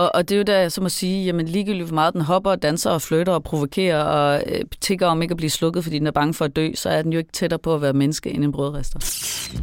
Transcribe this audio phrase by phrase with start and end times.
[0.00, 2.54] Og, og det er jo der, som at sige, jamen ligegyldigt hvor meget den hopper,
[2.54, 6.06] danser og flytter og provokerer og øh, tigger om ikke at blive slukket, fordi den
[6.06, 8.30] er bange for at dø, så er den jo ikke tættere på at være menneske
[8.30, 8.98] end en brødrester.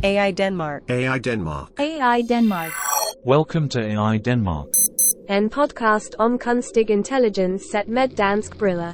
[0.03, 0.81] AI Denmark.
[0.89, 1.67] AI Denmark.
[1.77, 2.71] AI Denmark.
[3.27, 4.65] Welcome to AI Denmark.
[5.29, 8.91] En podcast om kunstig intelligens set med dansk briller.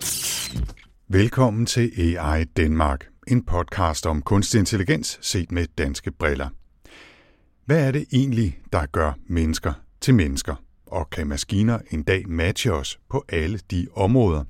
[1.07, 6.62] Velkommen til AI Danmark, en podcast om kunstig intelligens set med danske briller.
[7.65, 10.55] Hvad er det egentlig, der gør mennesker til mennesker?
[10.85, 14.43] Og kan maskiner en dag matche os på alle de områder?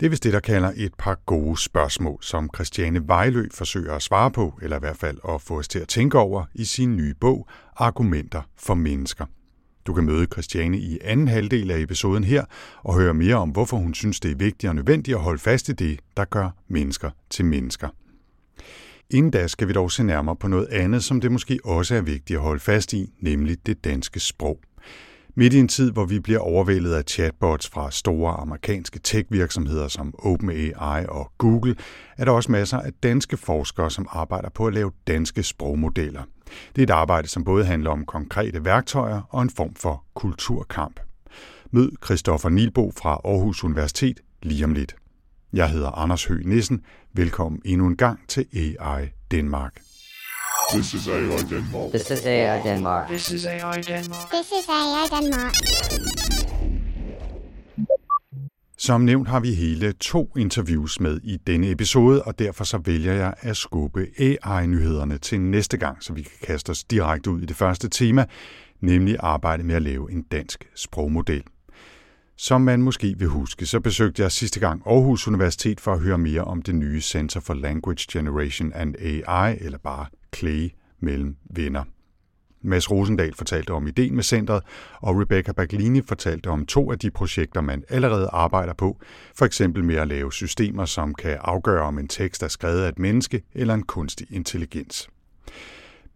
[0.00, 4.02] Det er vist det, der kalder et par gode spørgsmål, som Christiane Vejlø forsøger at
[4.02, 6.96] svare på, eller i hvert fald at få os til at tænke over i sin
[6.96, 9.26] nye bog, Argumenter for mennesker.
[9.86, 12.44] Du kan møde Christiane i anden halvdel af episoden her
[12.82, 15.68] og høre mere om, hvorfor hun synes, det er vigtigt og nødvendigt at holde fast
[15.68, 17.88] i det, der gør mennesker til mennesker.
[19.10, 22.00] Inden da skal vi dog se nærmere på noget andet, som det måske også er
[22.00, 24.60] vigtigt at holde fast i, nemlig det danske sprog.
[25.34, 30.14] Midt i en tid, hvor vi bliver overvældet af chatbots fra store amerikanske tech-virksomheder som
[30.18, 31.76] OpenAI og Google,
[32.18, 36.22] er der også masser af danske forskere, som arbejder på at lave danske sprogmodeller.
[36.76, 41.00] Det er et arbejde, som både handler om konkrete værktøjer og en form for kulturkamp.
[41.70, 44.96] Mød Christoffer Nilbo fra Aarhus Universitet lige om lidt.
[45.52, 46.80] Jeg hedder Anders Høgh Nissen.
[47.12, 49.80] Velkommen endnu en gang til AI Danmark.
[50.72, 51.90] This is AI Denmark.
[51.90, 53.08] This is AI Denmark.
[53.08, 54.30] This is AI Denmark.
[54.32, 55.54] This is AI Denmark.
[58.78, 63.12] Som nævnt har vi hele to interviews med i denne episode, og derfor så vælger
[63.12, 67.46] jeg at skubbe AI-nyhederne til næste gang, så vi kan kaste os direkte ud i
[67.46, 68.24] det første tema,
[68.80, 71.42] nemlig arbejde med at lave en dansk sprogmodel.
[72.42, 76.18] Som man måske vil huske, så besøgte jeg sidste gang Aarhus Universitet for at høre
[76.18, 80.68] mere om det nye Center for Language Generation and AI, eller bare CLAY,
[81.00, 81.84] mellem venner.
[82.62, 84.62] Mads Rosendal fortalte om ideen med centret,
[85.00, 89.00] og Rebecca Baglini fortalte om to af de projekter, man allerede arbejder på,
[89.36, 92.88] for eksempel med at lave systemer, som kan afgøre, om en tekst er skrevet af
[92.88, 95.08] et menneske eller en kunstig intelligens.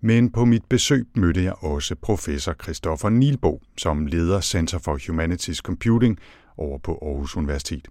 [0.06, 5.58] Men på mit besøg mødte jeg også professor Christoffer Nilbo, som leder Center for Humanities
[5.58, 6.18] Computing
[6.56, 7.88] over på Aarhus Universitet.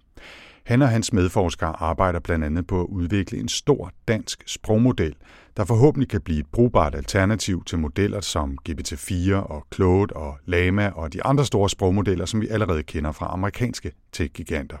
[0.64, 5.14] Han og hans medforskere arbejder blandt andet på at udvikle en stor dansk sprogmodel,
[5.56, 10.88] der forhåbentlig kan blive et brugbart alternativ til modeller som GPT-4 og Claude og Lama
[10.88, 14.76] og de andre store sprogmodeller, som vi allerede kender fra amerikanske tech-giganter.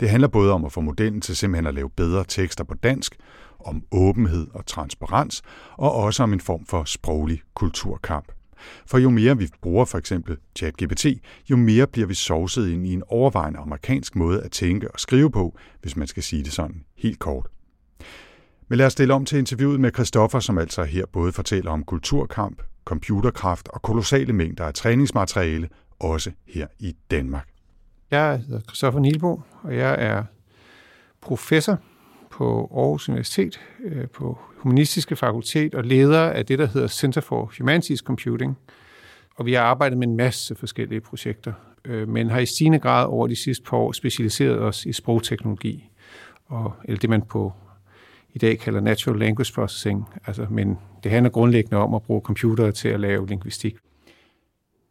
[0.00, 3.16] Det handler både om at få modellen til simpelthen at lave bedre tekster på dansk,
[3.64, 8.32] om åbenhed og transparens, og også om en form for sproglig kulturkamp.
[8.86, 11.06] For jo mere vi bruger for eksempel ChatGPT,
[11.50, 15.30] jo mere bliver vi sovset ind i en overvejende amerikansk måde at tænke og skrive
[15.30, 17.46] på, hvis man skal sige det sådan helt kort.
[18.68, 21.84] Men lad os stille om til interviewet med Christoffer, som altså her både fortæller om
[21.84, 25.68] kulturkamp, computerkraft og kolossale mængder af træningsmateriale,
[25.98, 27.48] også her i Danmark.
[28.10, 30.24] Jeg hedder Christoffer Nielbo, og jeg er
[31.20, 31.78] professor
[32.30, 37.52] på Aarhus Universitet øh, på Humanistiske Fakultet og leder af det, der hedder Center for
[37.58, 38.58] Humanities Computing.
[39.36, 41.52] Og vi har arbejdet med en masse forskellige projekter,
[41.84, 45.90] øh, men har i stigende grad over de sidste par år specialiseret os i sprogteknologi,
[46.46, 47.52] og, eller det man på
[48.34, 52.72] i dag kalder natural language processing, altså, men det handler grundlæggende om at bruge computere
[52.72, 53.76] til at lave lingvistik.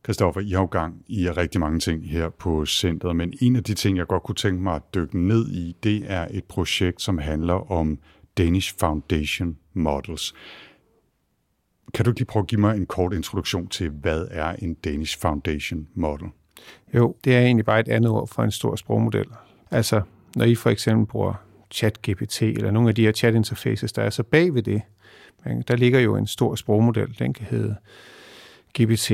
[0.03, 3.63] Kristoffer, I har jo gang i rigtig mange ting her på centret, men en af
[3.63, 7.01] de ting, jeg godt kunne tænke mig at dykke ned i, det er et projekt,
[7.01, 7.99] som handler om
[8.37, 10.33] Danish Foundation Models.
[11.93, 15.19] Kan du lige prøve at give mig en kort introduktion til, hvad er en Danish
[15.19, 16.27] Foundation Model?
[16.93, 19.25] Jo, det er egentlig bare et andet ord for en stor sprogmodel.
[19.71, 20.01] Altså,
[20.35, 21.33] når I for eksempel bruger
[21.71, 24.81] ChatGPT eller nogle af de her chat-interfaces, der er så bag ved det,
[25.67, 27.19] der ligger jo en stor sprogmodel.
[27.19, 27.75] Den kan hedde
[28.79, 29.11] GPT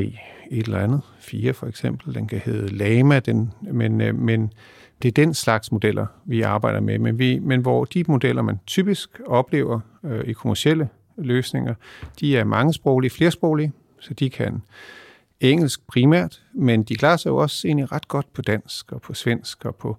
[0.52, 2.16] et eller andet, fire for eksempel.
[2.16, 4.54] Den kan hedde Lama, den, men, øh, men
[5.02, 7.00] det er den slags modeller, vi arbejder med.
[7.00, 11.74] Men, vi, men hvor de modeller, man typisk oplever øh, i kommersielle løsninger,
[12.20, 14.62] de er mangesproglige, flersproglige, så de kan
[15.40, 19.14] engelsk primært, men de klarer sig jo også egentlig ret godt på dansk og på
[19.14, 19.98] svensk og på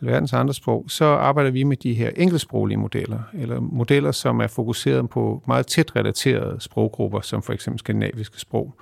[0.00, 4.46] alverdens andre sprog, så arbejder vi med de her engelsksproglige modeller, eller modeller, som er
[4.46, 8.74] fokuseret på meget tæt relaterede sproggrupper, som for eksempel skandinaviske sprog.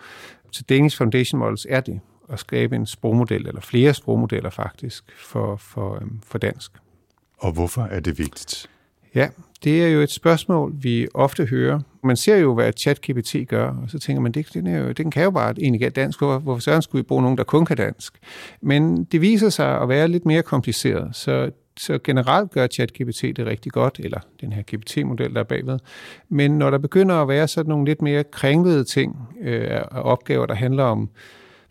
[0.50, 2.00] Så Danish Foundation Models er det,
[2.32, 6.72] at skabe en sprogmodel, eller flere sprogmodeller faktisk, for, for, øhm, for dansk.
[7.38, 8.70] Og hvorfor er det vigtigt?
[9.14, 9.28] Ja,
[9.64, 11.81] det er jo et spørgsmål, vi ofte hører.
[12.04, 15.10] Man ser jo, hvad ChatGPT gør, og så tænker man, det, den, er jo, den
[15.10, 16.19] kan jo bare egentlig dansk.
[16.19, 18.19] Hvorfor, hvorfor så skulle vi bruge nogen, der kun kan dansk?
[18.60, 21.16] Men det viser sig at være lidt mere kompliceret.
[21.16, 25.78] Så så generelt gør ChatGPT det rigtig godt, eller den her GPT-model, der er bagved.
[26.28, 30.46] Men når der begynder at være sådan nogle lidt mere kringlede ting øh, og opgaver,
[30.46, 31.11] der handler om,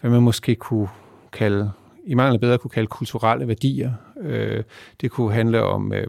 [0.02, 0.90] hvad man måske kunne
[1.32, 1.72] kalde,
[2.06, 3.94] i mangel bedre kunne kalde kulturelle værdier.
[4.22, 4.64] Øh,
[5.02, 6.08] det kunne handle om øh,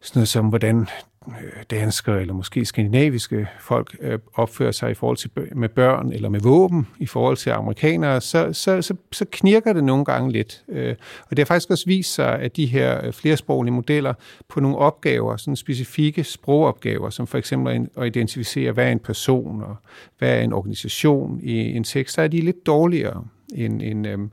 [0.00, 0.88] sådan noget som, hvordan
[1.26, 6.28] Øh, danskere eller måske skandinaviske folk øh, opfører sig i forhold til med børn eller
[6.28, 10.64] med våben i forhold til amerikanere, så, så, så, så knirker det nogle gange lidt.
[10.68, 14.14] Øh, og det har faktisk også vist sig, at de her øh, flersproglige modeller
[14.48, 19.62] på nogle opgaver, sådan specifikke sprogopgaver, som for eksempel at identificere, hvad er en person
[19.62, 19.76] og
[20.18, 23.24] hvad er en organisation i en tekst, så er de lidt dårligere
[23.54, 24.30] end, end, øhm,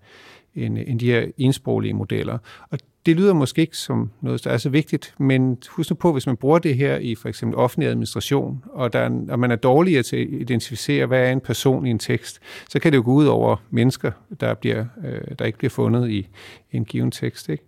[0.55, 2.38] end, end de her ensproglige modeller.
[2.69, 6.13] Og det lyder måske ikke som noget, der er så vigtigt, men husk nu på,
[6.13, 9.51] hvis man bruger det her i for eksempel offentlig administration, og, der er, og man
[9.51, 12.97] er dårligere til at identificere, hvad er en person i en tekst, så kan det
[12.97, 16.27] jo gå ud over mennesker, der, bliver, øh, der ikke bliver fundet i,
[16.71, 17.49] i en given tekst.
[17.49, 17.63] Ikke?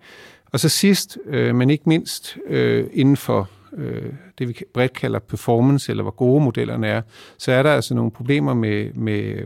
[0.52, 5.20] Og så sidst, øh, men ikke mindst, øh, inden for øh, det, vi bredt kalder
[5.20, 7.02] performance, eller hvor gode modellerne er,
[7.38, 9.44] så er der altså nogle problemer med, med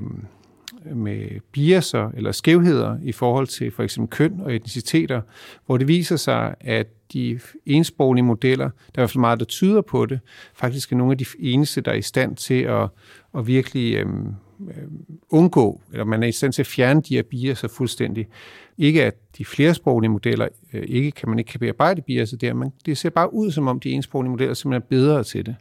[0.86, 5.22] med biaser eller skævheder i forhold til for eksempel køn og etniciteter,
[5.66, 9.46] hvor det viser sig, at de ensproglige modeller, der er i hvert fald meget, der
[9.46, 10.20] tyder på det,
[10.54, 12.90] faktisk er nogle af de eneste, der er i stand til at,
[13.38, 14.36] at virkelig øhm,
[14.68, 14.84] Øh,
[15.30, 18.28] undgå, eller man er i stand til at fjerne de her biaser fuldstændig.
[18.78, 22.74] Ikke at de flersproglige modeller øh, ikke kan man ikke kan bearbejde biaser der, men
[22.86, 25.56] det ser bare ud som om de ensproglige modeller simpelthen er bedre til det.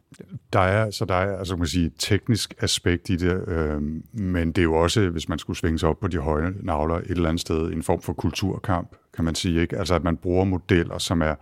[0.52, 3.82] Der er, så der er altså, man sige, et teknisk aspekt i det, øh,
[4.12, 6.94] men det er jo også, hvis man skulle svinge sig op på de høje navler
[6.94, 9.60] et eller andet sted, en form for kulturkamp, kan man sige.
[9.60, 9.78] Ikke?
[9.78, 11.34] Altså at man bruger modeller, som er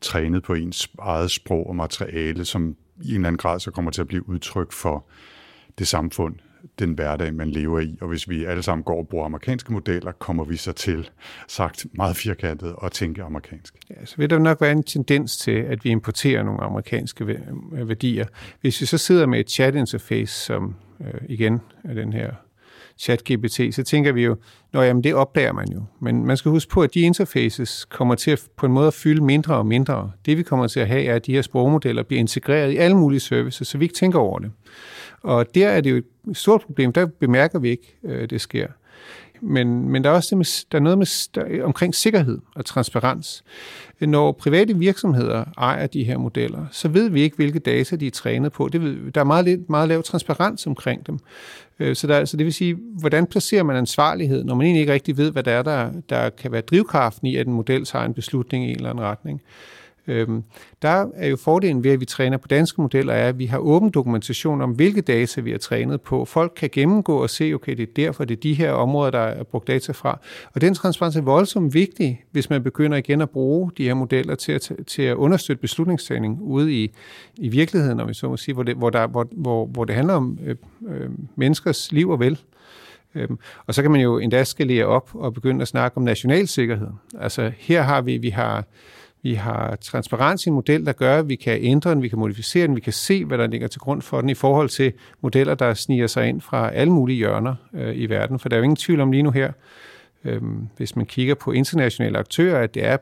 [0.00, 3.90] trænet på ens eget sprog og materiale, som i en eller anden grad så kommer
[3.90, 5.06] til at blive udtryk for
[5.78, 6.34] det samfund,
[6.78, 7.98] den hverdag, man lever i.
[8.00, 11.10] Og hvis vi alle sammen går og bruger amerikanske modeller, kommer vi så til,
[11.48, 13.74] sagt meget firkantet, at tænke amerikansk.
[13.90, 17.38] Ja, så vil der nok være en tendens til, at vi importerer nogle amerikanske
[17.72, 18.26] værdier.
[18.60, 22.30] Hvis vi så sidder med et chat-interface, som øh, igen er den her
[22.98, 24.36] ChatGPT, så tænker vi jo,
[24.72, 25.82] Nå jamen, det opdager man jo.
[26.00, 28.94] Men man skal huske på, at de interfaces kommer til at, på en måde at
[28.94, 30.10] fylde mindre og mindre.
[30.26, 32.96] Det vi kommer til at have, er, at de her sprogmodeller bliver integreret i alle
[32.96, 34.50] mulige services, så vi ikke tænker over det.
[35.22, 36.92] Og der er det jo et stort problem.
[36.92, 38.66] Der bemærker vi ikke, øh, det sker.
[39.40, 42.64] Men, men der er også det med, der er noget med, der, omkring sikkerhed og
[42.64, 43.44] transparens.
[44.00, 48.10] Når private virksomheder ejer de her modeller, så ved vi ikke, hvilke data de er
[48.10, 48.68] trænet på.
[48.68, 51.18] Det ved, der er meget, lidt, meget lav transparens omkring dem.
[51.78, 54.92] Øh, så, der, så det vil sige, hvordan placerer man ansvarlighed, når man egentlig ikke
[54.92, 58.04] rigtig ved, hvad der er, der, der kan være drivkraften i, at en model tager
[58.04, 59.42] en beslutning i en eller anden retning.
[60.08, 60.42] Øhm,
[60.82, 63.58] der er jo fordelen ved, at vi træner på danske modeller, er, at vi har
[63.58, 66.24] åben dokumentation om, hvilke data vi har trænet på.
[66.24, 69.18] Folk kan gennemgå og se, okay, det er derfor, det er de her områder, der
[69.18, 70.18] er brugt data fra.
[70.54, 74.34] Og den transparens er voldsomt vigtig, hvis man begynder igen at bruge de her modeller
[74.34, 76.92] til at, til at understøtte beslutningstagning ude i,
[77.36, 79.94] i virkeligheden, om vi så må sige, hvor det, hvor der, hvor, hvor, hvor det
[79.94, 80.56] handler om øh,
[80.88, 82.38] øh, menneskers liv og vel.
[83.14, 86.48] Øhm, og så kan man jo endda skalere op og begynde at snakke om national
[86.48, 86.88] sikkerhed.
[87.18, 88.64] Altså her har vi, vi har
[89.22, 92.18] vi har transparens i en model, der gør, at vi kan ændre den, vi kan
[92.18, 94.92] modificere den, vi kan se, hvad der ligger til grund for den i forhold til
[95.20, 98.38] modeller, der sniger sig ind fra alle mulige hjørner øh, i verden.
[98.38, 99.52] For der er jo ingen tvivl om lige nu her,
[100.24, 100.42] øh,
[100.76, 102.96] hvis man kigger på internationale aktører, at det er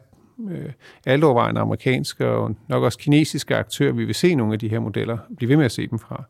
[0.51, 0.71] øh,
[1.07, 5.19] altovervejende amerikanske og nok også kinesiske aktører, vi vil se nogle af de her modeller,
[5.37, 6.25] blive ved med at se dem fra.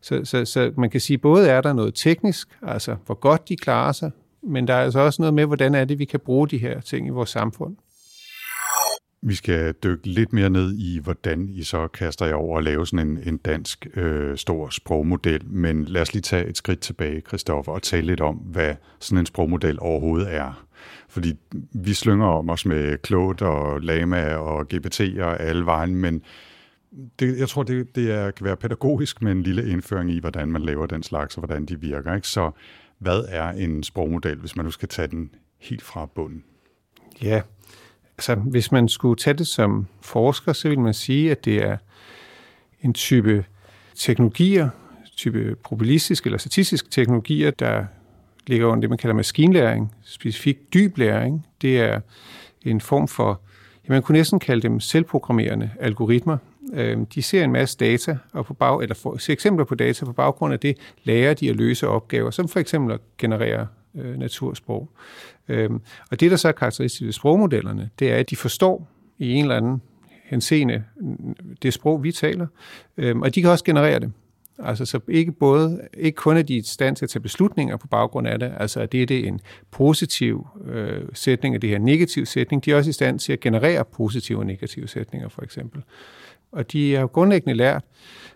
[0.00, 3.56] Så, så, så man kan sige, både er der noget teknisk, altså hvor godt de
[3.56, 4.10] klarer sig,
[4.42, 6.80] men der er altså også noget med, hvordan er det, vi kan bruge de her
[6.80, 7.76] ting i vores samfund.
[9.28, 12.86] Vi skal dykke lidt mere ned i, hvordan I så kaster jer over at lave
[12.86, 15.46] sådan en, en dansk øh, stor sprogmodel.
[15.46, 19.18] Men lad os lige tage et skridt tilbage, Christoffer, og tale lidt om, hvad sådan
[19.18, 20.66] en sprogmodel overhovedet er.
[21.08, 21.34] Fordi
[21.72, 26.22] vi slynger om os med Claude og Lama og GPT og alle vejen, men
[27.18, 30.48] det, jeg tror, det, det er, kan være pædagogisk med en lille indføring i, hvordan
[30.48, 32.14] man laver den slags, og hvordan de virker.
[32.14, 32.28] Ikke?
[32.28, 32.50] Så
[32.98, 36.44] hvad er en sprogmodel, hvis man nu skal tage den helt fra bunden?
[37.22, 37.42] Ja,
[38.18, 41.76] Altså, hvis man skulle tage det som forsker, så vil man sige, at det er
[42.82, 43.44] en type
[43.94, 44.68] teknologier,
[45.16, 47.84] type probabilistisk eller statistisk teknologier, der
[48.46, 51.46] ligger under det, man kalder maskinlæring, specifikt dyb læring.
[51.62, 52.00] Det er
[52.62, 53.40] en form for,
[53.88, 56.38] ja, man kunne næsten kalde dem selvprogrammerende algoritmer.
[56.72, 60.04] Øhm, de ser en masse data, og på bag, eller får, ser eksempler på data,
[60.04, 64.18] på baggrund af det lærer de at løse opgaver, som for eksempel at generere øh,
[64.18, 64.90] natursprog.
[65.48, 68.88] Øhm, og det, der så er karakteristisk ved sprogmodellerne, det er, at de forstår
[69.18, 69.82] i en eller anden
[70.24, 70.84] henseende
[71.62, 72.46] det sprog, vi taler,
[72.96, 74.12] øhm, og de kan også generere det.
[74.58, 77.86] Altså så ikke, både, ikke kun er de i stand til at tage beslutninger på
[77.86, 81.78] baggrund af det, altså at det er det en positiv øh, sætning, og det her
[81.78, 85.42] negativ sætning, de er også i stand til at generere positive og negative sætninger for
[85.42, 85.82] eksempel.
[86.52, 87.84] Og de har grundlæggende lært,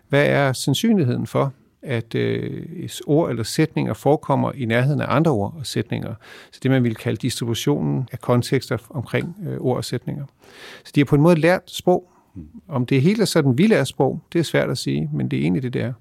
[0.09, 1.53] hvad er sandsynligheden for,
[1.83, 6.15] at øh, ord eller sætninger forekommer i nærheden af andre ord og sætninger.
[6.51, 10.25] Så det, man vil kalde distributionen af kontekster omkring øh, ord og sætninger.
[10.83, 12.11] Så de har på en måde lært sprog.
[12.67, 15.39] Om det hele er sådan, vi lærer sprog, det er svært at sige, men det
[15.39, 15.93] er egentlig det, der.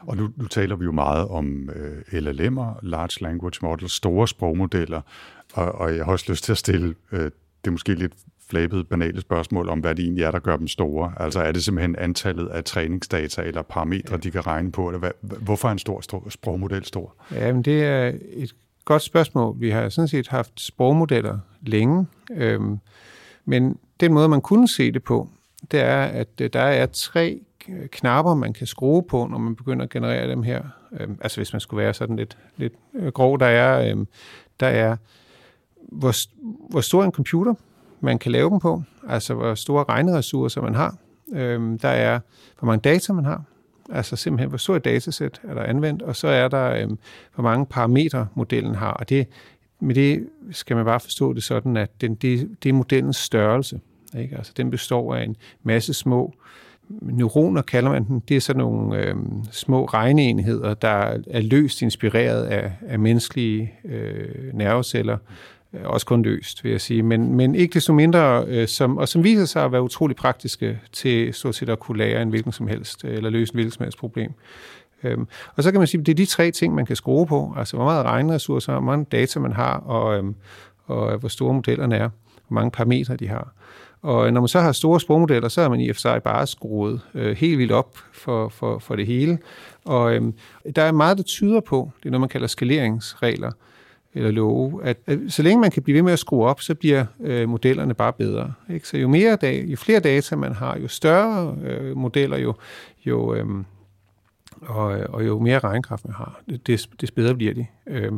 [0.00, 5.00] Og nu, nu taler vi jo meget om øh, LLM'er, Large Language Models, store sprogmodeller,
[5.54, 7.30] og, og jeg har også lyst til at stille øh,
[7.64, 8.12] det måske lidt
[8.50, 11.12] flabede, banale spørgsmål om, hvad det egentlig er, der gør dem store.
[11.16, 14.88] Altså er det simpelthen antallet af træningsdata eller parametre, de kan regne på?
[14.88, 17.14] Eller hvad, hvorfor er en stor, stor sprogmodel stor?
[17.32, 19.60] Ja, men det er et godt spørgsmål.
[19.60, 22.78] Vi har sådan set haft sprogmodeller længe, øhm,
[23.44, 25.28] men den måde, man kunne se det på,
[25.70, 27.40] det er, at øh, der er tre
[27.90, 30.62] knapper, man kan skrue på, når man begynder at generere dem her.
[31.00, 34.06] Øhm, altså hvis man skulle være sådan lidt, lidt øh, grov, der er, øhm,
[34.60, 34.96] der er
[35.92, 36.12] hvor,
[36.70, 37.54] hvor stor en computer
[38.06, 40.96] man kan lave dem på, altså hvor store regneressourcer man har.
[41.34, 42.20] Øhm, der er,
[42.58, 43.42] hvor mange data man har,
[43.92, 46.98] altså simpelthen, hvor stort et datasæt er der anvendt, og så er der, øhm,
[47.34, 49.26] hvor mange parametre modellen har, og det,
[49.80, 53.80] med det skal man bare forstå det sådan, at den, det, det er modellens størrelse.
[54.18, 54.36] Ikke?
[54.36, 56.34] Altså, den består af en masse små
[56.88, 58.20] neuroner, kalder man dem.
[58.20, 64.54] Det er sådan nogle øhm, små regneenheder, der er løst inspireret af, af menneskelige øh,
[64.54, 65.18] nerveceller,
[65.76, 69.08] Øh, også kun løst, vil jeg sige, men, men ikke desto mindre, øh, som, og
[69.08, 72.52] som viser sig at være utrolig praktiske til stort set at kunne lære en hvilken
[72.52, 74.32] som helst, øh, eller løse en hvilken som helst problem.
[75.04, 77.26] Øhm, og så kan man sige, at det er de tre ting, man kan skrue
[77.26, 80.34] på, altså hvor meget regneressourcer, hvor mange data man har, og, øhm,
[80.86, 82.08] og øh, hvor store modellerne er,
[82.48, 83.52] hvor mange parametre de har.
[84.02, 86.46] Og når man så har store sprogmodeller, så er man i og for sig bare
[86.46, 89.38] skruet øh, helt vildt op for, for, for det hele.
[89.84, 90.34] Og øhm,
[90.76, 93.52] der er meget, der tyder på, det er noget, man kalder skaleringsregler,
[94.16, 96.74] eller love, at, at så længe man kan blive ved med at skrue op, så
[96.74, 98.52] bliver øh, modellerne bare bedre.
[98.70, 98.88] Ikke?
[98.88, 102.54] Så jo, mere da, jo flere data man har, jo større øh, modeller, jo,
[103.06, 103.46] jo, øh,
[104.60, 107.66] og, og jo mere regnkraft man har, des, des bedre bliver de.
[107.86, 108.12] Øh,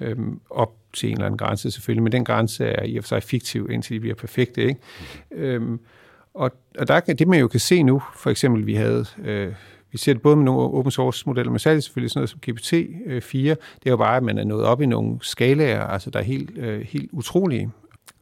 [0.00, 0.16] øh,
[0.50, 3.22] op til en eller anden grænse selvfølgelig, men den grænse er i og for sig
[3.22, 4.62] fiktiv, indtil de bliver perfekte.
[4.62, 4.80] Ikke?
[5.30, 5.78] Øh,
[6.34, 9.04] og, og der det man jo kan se nu, for eksempel vi havde...
[9.24, 9.52] Øh,
[9.92, 12.40] vi ser det både med nogle open source modeller, men særligt selvfølgelig sådan noget som
[12.46, 13.36] GPT-4.
[13.36, 16.18] Øh, det er jo bare, at man er nået op i nogle skalaer, altså der
[16.18, 17.70] er helt, øh, helt utrolige.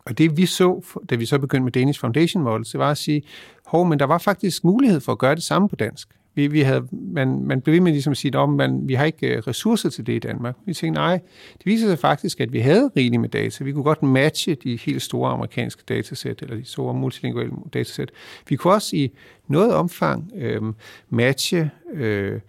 [0.04, 2.99] Og det vi så, da vi så begyndte med Danish Foundation Models, det var at
[2.99, 3.23] sige,
[3.66, 6.08] hov, men der var faktisk mulighed for at gøre det samme på dansk.
[6.37, 9.05] Vi, vi havde, man, man blev ved med ligesom at sige, at man, vi har
[9.05, 10.57] ikke øh, ressourcer til det i Danmark.
[10.66, 11.21] Vi tænkte, nej,
[11.59, 13.64] det viser sig faktisk, at vi havde rigeligt med data.
[13.64, 18.11] Vi kunne godt matche de helt store amerikanske datasæt, eller de store multilinguale datasæt.
[18.49, 19.12] Vi kunne også i
[19.49, 20.62] noget omfang øh,
[21.11, 22.40] matche øh,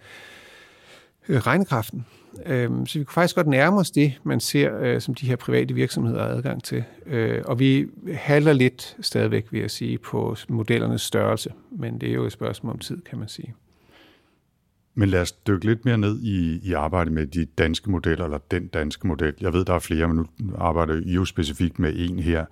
[1.29, 2.05] øh regnekraften.
[2.45, 5.35] Øh, så vi kunne faktisk godt nærme os det, man ser, øh, som de her
[5.35, 6.83] private virksomheder har adgang til.
[7.05, 11.53] Øh, og vi halder lidt stadigvæk, vil jeg sige, på modellernes størrelse.
[11.71, 13.53] Men det er jo et spørgsmål om tid, kan man sige.
[14.99, 18.37] Men lad os dykke lidt mere ned i, i arbejdet med de danske modeller, eller
[18.51, 19.33] den danske model.
[19.41, 20.25] Jeg ved, der er flere, men nu
[20.57, 22.45] arbejder I jo specifikt med en her.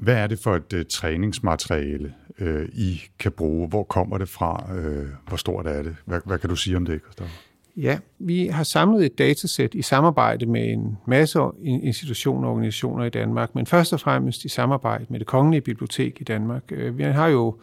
[0.00, 3.68] Hvad er det for et uh, træningsmateriale, uh, I kan bruge?
[3.68, 4.64] Hvor kommer det fra?
[4.78, 5.96] Uh, hvor stort er det?
[6.04, 7.34] Hvad, hvad kan du sige om det, Christoffer?
[7.76, 13.10] Ja, vi har samlet et datasæt i samarbejde med en masse institutioner og organisationer i
[13.10, 16.62] Danmark, men først og fremmest i samarbejde med det Kongelige Bibliotek i Danmark.
[16.70, 17.56] Øh, vi har jo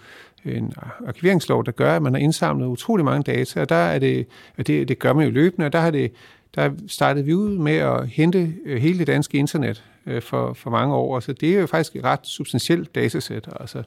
[0.45, 0.73] en
[1.07, 4.27] arkiveringslov, der gør, at man har indsamlet utrolig mange data, og der er det,
[4.57, 6.11] og det, det gør man jo løbende, og der har det,
[6.55, 10.69] der startede vi ud med at hente øh, hele det danske internet øh, for, for
[10.69, 13.49] mange år, så det er jo faktisk et ret substantielt datasæt.
[13.59, 13.83] Altså.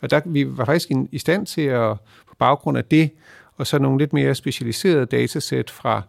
[0.00, 1.96] Og der, vi var faktisk i stand til at,
[2.28, 3.10] på baggrund af det,
[3.60, 6.02] og så nogle lidt mere specialiserede datasæt fra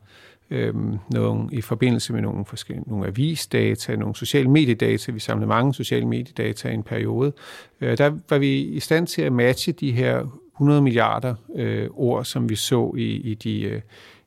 [0.49, 5.11] øhm, nogle, i forbindelse med nogle, forskellige, nogle avisdata, nogle sociale mediedata.
[5.11, 7.33] Vi samlede mange sociale mediedata i en periode.
[7.81, 12.25] Øh, der var vi i stand til at matche de her 100 milliarder øh, ord,
[12.25, 13.61] som vi så i, i de...
[13.61, 13.81] Øh,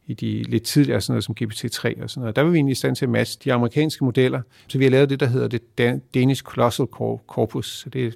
[0.07, 2.37] i de lidt tidligere, sådan noget som GPT-3 og sådan noget.
[2.37, 4.43] Der var vi egentlig i stand til at matche de amerikanske modeller.
[4.69, 6.87] Så vi har lavet det, der hedder det Danish Colossal
[7.26, 7.78] Corpus.
[7.78, 8.11] Så det er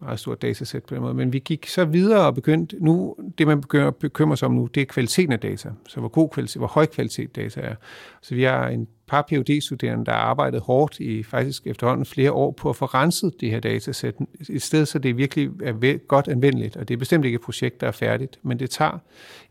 [0.00, 1.14] meget stort datasæt på den måde.
[1.14, 4.54] Men vi gik så videre og begyndte, nu, det man begynder at bekymre sig om
[4.54, 5.70] nu, det er kvaliteten af data.
[5.88, 7.74] Så hvor god kvalitet, hvor høj kvalitet data er.
[8.22, 12.32] Så vi har en par phd studerende der har arbejdet hårdt i faktisk efterhånden flere
[12.32, 14.14] år på at få renset det her datasæt.
[14.48, 16.76] Et sted, så det virkelig er godt anvendeligt.
[16.76, 18.98] Og det er bestemt ikke et projekt, der er færdigt, men det tager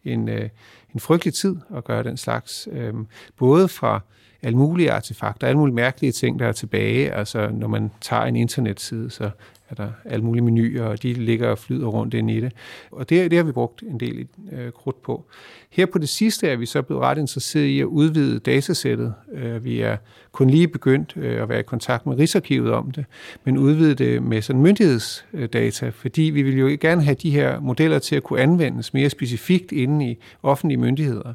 [0.05, 0.49] en, øh,
[0.93, 2.67] en frygtelig tid at gøre den slags.
[2.71, 4.01] Øhm, både fra
[4.47, 7.11] alle mulige artefakter, alle mulige mærkelige ting, der er tilbage.
[7.11, 9.29] Altså, når man tager en internetside, så
[9.69, 12.51] er der alle mulige menuer, og de ligger og flyder rundt ind i det.
[12.91, 15.25] Og det, det har vi brugt en del øh, krudt på.
[15.69, 19.13] Her på det sidste er vi så blevet ret interesseret i at udvide datasættet.
[19.33, 19.97] Øh, vi er
[20.31, 23.05] kun lige begyndt øh, at være i kontakt med Rigsarkivet om det,
[23.43, 27.99] men udvide det med sådan myndighedsdata, fordi vi vil jo gerne have de her modeller
[27.99, 31.33] til at kunne anvendes mere specifikt inde i offentlige myndigheder.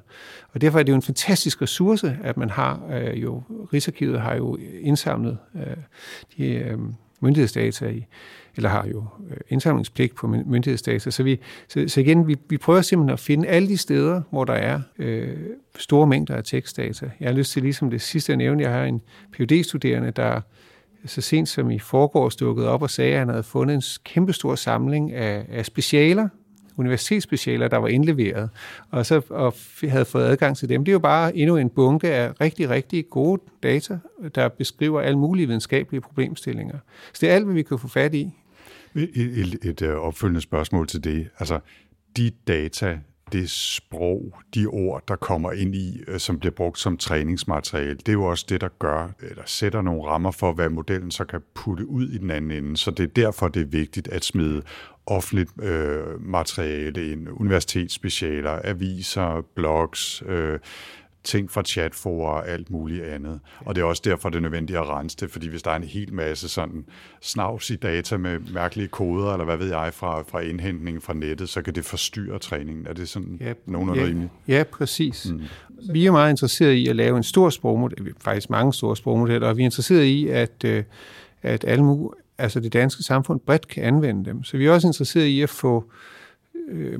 [0.52, 3.42] Og derfor er det jo en fantastisk ressource, at man har øh, jo,
[3.72, 5.76] Rigsarkivet har jo indsamlet øh,
[6.36, 6.78] de øh,
[7.20, 8.06] myndighedsdata i,
[8.56, 11.10] eller har jo øh, indsamlingspligt på myndighedsdata.
[11.10, 14.44] Så, vi, så, så igen, vi, vi prøver simpelthen at finde alle de steder, hvor
[14.44, 15.36] der er øh,
[15.78, 17.10] store mængder af tekstdata.
[17.20, 19.00] Jeg har lyst til, ligesom det sidste jeg nævnte, jeg har en
[19.32, 20.40] phd studerende der
[21.06, 24.54] så sent som i forgårs dukkede op og sagde, at han havde fundet en kæmpestor
[24.54, 26.28] samling af, af specialer,
[26.76, 28.50] universitetsspecialer, der var indleveret,
[28.90, 29.54] og så og
[29.88, 30.84] havde fået adgang til dem.
[30.84, 33.98] Det er jo bare endnu en bunke af rigtig, rigtig gode data,
[34.34, 36.78] der beskriver alle mulige videnskabelige problemstillinger.
[37.12, 38.30] Så det er alt, hvad vi kan få fat i.
[38.94, 41.28] Et, et, et øh, opfølgende spørgsmål til det.
[41.38, 41.60] Altså,
[42.16, 42.98] de data,
[43.32, 48.08] det sprog, de ord, der kommer ind i, øh, som bliver brugt som træningsmateriale, det
[48.08, 51.40] er jo også det, der gør, eller sætter nogle rammer for, hvad modellen så kan
[51.54, 52.76] putte ud i den anden ende.
[52.76, 54.62] Så det er derfor, det er vigtigt at smide
[55.06, 60.58] offentligt øh, materiale ind, universitetsspecialer, aviser, blogs, øh,
[61.24, 63.40] ting fra chatforer og alt muligt andet.
[63.60, 65.76] Og det er også derfor, det er nødvendigt at rense det, fordi hvis der er
[65.76, 66.84] en hel masse sådan
[67.20, 71.48] snavs i data med mærkelige koder, eller hvad ved jeg, fra, fra indhentning fra nettet,
[71.48, 72.86] så kan det forstyrre træningen.
[72.86, 74.32] Er det sådan ja, nogenlunde ja, rimeligt?
[74.48, 75.30] Ja, præcis.
[75.30, 75.40] Mm.
[75.92, 79.56] Vi er meget interesseret i at lave en stor sprogmodel, faktisk mange store sprogmodeller, og
[79.56, 80.84] vi er interesseret i, at, øh,
[81.42, 82.08] at alle,
[82.42, 84.44] altså det danske samfund bredt kan anvende dem.
[84.44, 85.84] Så vi er også interesseret i at få
[86.68, 86.98] øh,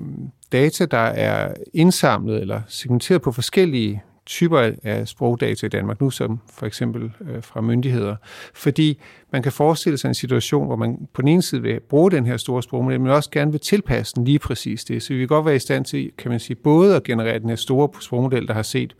[0.52, 6.40] data, der er indsamlet eller segmenteret på forskellige typer af sprogdata i Danmark nu, som
[6.50, 8.16] for eksempel øh, fra myndigheder.
[8.54, 9.00] Fordi
[9.32, 12.26] man kan forestille sig en situation, hvor man på den ene side vil bruge den
[12.26, 15.02] her store sprogmodel, men også gerne vil tilpasse den lige præcis det.
[15.02, 17.48] Så vi vil godt være i stand til, kan man sige, både at generere den
[17.48, 18.94] her store sprogmodel, der har set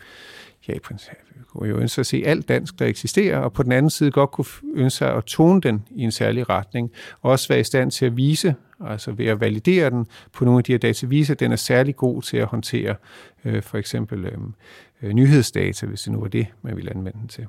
[0.69, 3.73] ja, i princippet kunne jo ønske at se alt dansk, der eksisterer, og på den
[3.73, 6.91] anden side godt kunne ønske sig at tone den i en særlig retning,
[7.21, 10.59] og også være i stand til at vise, altså ved at validere den på nogle
[10.59, 12.97] af de her data, vise, at den er særlig god til at håndtere
[13.45, 14.55] øh, for eksempel øhm,
[15.03, 17.47] øh, nyhedsdata, hvis det nu var det, man vil anvende den til.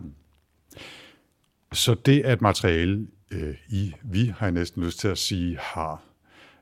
[1.73, 6.01] Så det at materiale, øh, I, vi har jeg næsten lyst til at sige, har,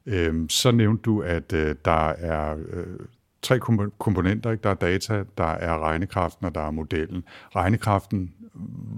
[0.06, 3.00] øh, så nævnte du, at øh, der er øh,
[3.42, 3.60] tre
[4.00, 4.52] komponenter.
[4.52, 4.64] Ikke?
[4.64, 7.24] Der er data, der er regnekraften, og der er modellen.
[7.56, 8.34] Regnekraften,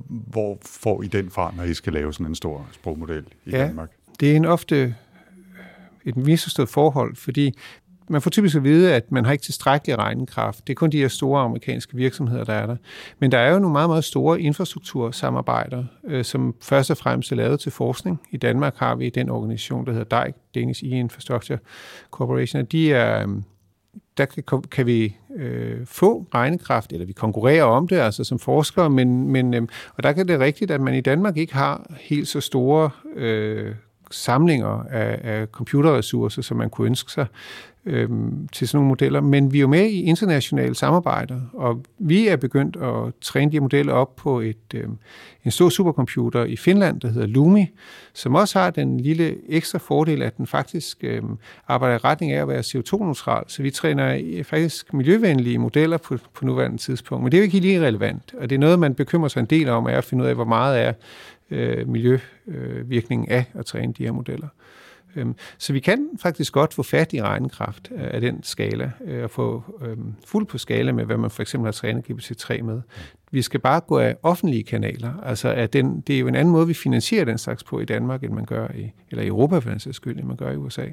[0.07, 3.57] hvor får I den fra, når I skal lave sådan en stor sprogmodel i ja,
[3.57, 3.89] Danmark?
[4.19, 4.95] det er en ofte
[6.05, 7.57] et misforstået forhold, fordi
[8.09, 10.67] man får typisk at vide, at man har ikke tilstrækkelig regnekraft.
[10.67, 12.75] Det er kun de her store amerikanske virksomheder, der er der.
[13.19, 17.35] Men der er jo nogle meget, meget store infrastruktursamarbejder, øh, som først og fremmest er
[17.35, 18.21] lavet til forskning.
[18.31, 21.57] I Danmark har vi den organisation, der hedder DIC, Danish E-Infrastructure
[22.11, 23.35] Corporation, og de er, øh,
[24.17, 28.89] der kan, kan vi øh, få regnekraft, eller vi konkurrerer om det, altså som forskere,
[28.89, 32.27] men, men øh, og der kan det rigtigt, at man i Danmark ikke har helt
[32.27, 33.75] så store øh,
[34.11, 37.25] samlinger af, af computerressourcer, som man kunne ønske sig
[37.85, 39.21] øhm, til sådan nogle modeller.
[39.21, 43.59] Men vi er jo med i internationale samarbejder, og vi er begyndt at træne de
[43.59, 44.97] modeller op på et, øhm,
[45.45, 47.65] en stor supercomputer i Finland, der hedder Lumi,
[48.13, 51.37] som også har den lille ekstra fordel, at den faktisk øhm,
[51.67, 53.43] arbejder i retning af at være CO2-neutral.
[53.47, 57.23] Så vi træner faktisk miljøvenlige modeller på, på nuværende tidspunkt.
[57.23, 59.45] Men det er jo ikke lige relevant, og det er noget, man bekymrer sig en
[59.45, 60.93] del om, er at finde ud af, hvor meget er
[61.51, 64.47] øh, miljøvirkningen af at træne de her modeller.
[65.15, 69.31] Øhm, så vi kan faktisk godt få fat i regnekraft af den skala, øh, og
[69.31, 72.81] få øhm, fuld på skala med, hvad man for eksempel har trænet GPT-3 med.
[73.31, 75.13] Vi skal bare gå af offentlige kanaler.
[75.23, 77.85] Altså, at den, det er jo en anden måde, vi finansierer den slags på i
[77.85, 80.51] Danmark, end man gør i, eller i Europa for den sags skyld, end man gør
[80.51, 80.85] i USA.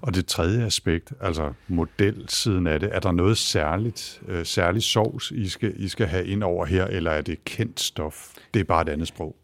[0.00, 5.30] Og det tredje aspekt, altså modelsiden af det, er der noget særligt, øh, særligt sovs,
[5.30, 8.34] I skal, I skal have ind over her, eller er det kendt stof?
[8.54, 9.36] Det er bare et andet sprog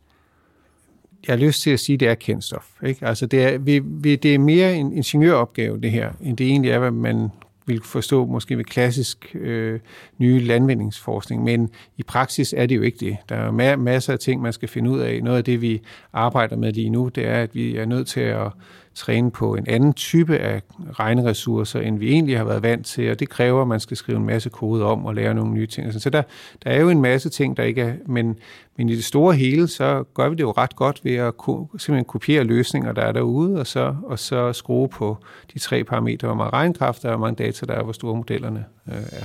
[1.26, 2.70] jeg har lyst til at sige, at det er kendt stof.
[2.86, 3.06] Ikke?
[3.06, 6.70] Altså det, er, vi, vi, det er mere en ingeniøropgave, det her, end det egentlig
[6.70, 7.28] er, hvad man
[7.66, 9.80] vil forstå måske ved klassisk øh,
[10.18, 13.16] nye landvindingsforskning, men i praksis er det jo ikke det.
[13.28, 15.22] Der er ma- masser af ting, man skal finde ud af.
[15.22, 18.20] Noget af det, vi arbejder med lige nu, det er, at vi er nødt til
[18.20, 18.50] at
[18.96, 23.20] træne på en anden type af regneressourcer, end vi egentlig har været vant til, og
[23.20, 25.92] det kræver, at man skal skrive en masse kode om og lære nogle nye ting.
[25.92, 26.22] Så der,
[26.64, 28.38] der er jo en masse ting, der ikke er, men,
[28.76, 31.70] men i det store hele, så gør vi det jo ret godt ved at ko,
[31.78, 35.18] simpelthen kopiere løsninger, der er derude, og så, og så skrue på
[35.54, 38.16] de tre parametre, hvor meget regnkraft der er, hvor mange data der er, hvor store
[38.16, 39.24] modellerne øh, er.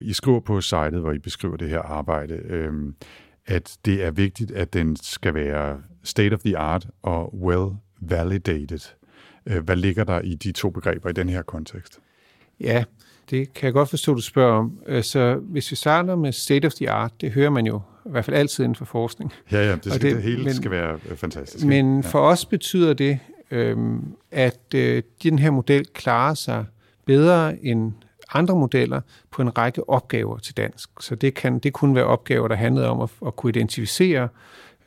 [0.00, 2.72] I skriver på sitet, hvor I beskriver det her arbejde, øh,
[3.46, 8.94] at det er vigtigt, at den skal være state of the art og well validated.
[9.46, 11.98] Øh, hvad ligger der i de to begreber i den her kontekst?
[12.60, 12.84] Ja,
[13.30, 15.02] det kan jeg godt forstå, du spørger om.
[15.02, 18.24] Så hvis vi starter med state of the art, det hører man jo i hvert
[18.24, 19.32] fald altid inden for forskning.
[19.52, 21.66] Ja, ja, det, skal, det, det hele men, skal være øh, fantastisk.
[21.66, 22.08] Men ja.
[22.08, 23.18] for os betyder det,
[23.50, 26.64] øhm, at øh, den her model klarer sig
[27.06, 27.92] bedre end
[28.32, 30.90] andre modeller på en række opgaver til dansk.
[31.00, 34.28] Så det, kan, det kunne være opgaver, der handlede om at, at kunne identificere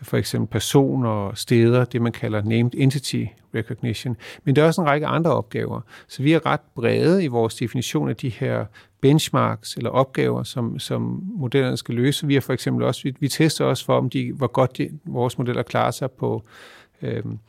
[0.02, 4.18] for eksempel personer og steder, det man kalder named entity recognition.
[4.44, 5.82] Men der er også en række andre opgaver.
[6.08, 8.66] Så vi er ret brede i vores definition af de her
[9.02, 12.28] benchmarks eller opgaver, som, som modellerne skal løse.
[12.28, 14.90] Vi er for eksempel også, vi, vi tester også for, om de, hvor godt de,
[15.06, 16.44] vores modeller klarer sig på
[17.02, 17.40] øhm,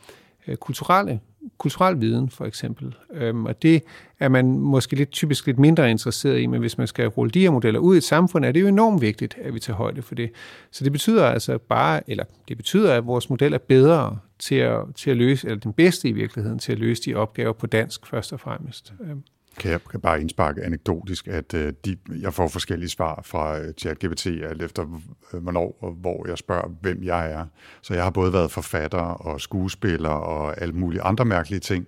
[0.46, 1.20] øh, kulturelle
[1.58, 2.94] kulturel viden, for eksempel.
[3.12, 3.82] Øhm, og det
[4.20, 7.40] er man måske lidt typisk lidt mindre interesseret i, men hvis man skal rulle de
[7.40, 10.02] her modeller ud i et samfund, er det jo enormt vigtigt, at vi tager højde
[10.02, 10.30] for det.
[10.70, 14.78] Så det betyder altså bare, eller det betyder, at vores model er bedre til at,
[14.94, 18.06] til at løse, eller den bedste i virkeligheden, til at løse de opgaver på dansk
[18.06, 18.92] først og fremmest.
[19.00, 19.22] Øhm
[19.58, 23.74] kan jeg kan bare indsparke anekdotisk, at øh, de, jeg får forskellige svar fra øh,
[23.78, 25.00] ChatGPT, alt efter
[25.32, 27.46] øh, hvornår og hvor jeg spørger, hvem jeg er.
[27.82, 31.86] Så jeg har både været forfatter og skuespiller og alle mulige andre mærkelige ting.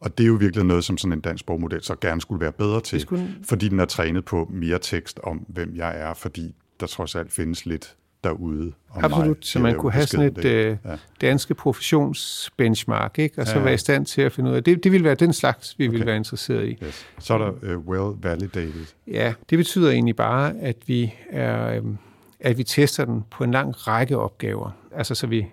[0.00, 2.52] Og det er jo virkelig noget, som sådan en dansk sprogmodel så gerne skulle være
[2.52, 3.36] bedre til, skulle...
[3.44, 7.32] fordi den er trænet på mere tekst om, hvem jeg er, fordi der trods alt
[7.32, 8.72] findes lidt derude.
[8.94, 10.96] Absolut, mig, så man kunne have sådan et øh, ja.
[11.20, 13.40] danske professionsbenchmark, ikke?
[13.40, 13.62] og så ja.
[13.62, 15.84] være i stand til at finde ud af, det, det ville være den slags, vi
[15.84, 15.92] okay.
[15.92, 16.78] ville være interesseret i.
[16.84, 17.06] Yes.
[17.18, 18.86] Så er der uh, well validated.
[19.06, 21.98] Ja, det betyder egentlig bare, at vi, er, um,
[22.40, 24.70] at vi tester den på en lang række opgaver.
[24.96, 25.46] Altså så vi,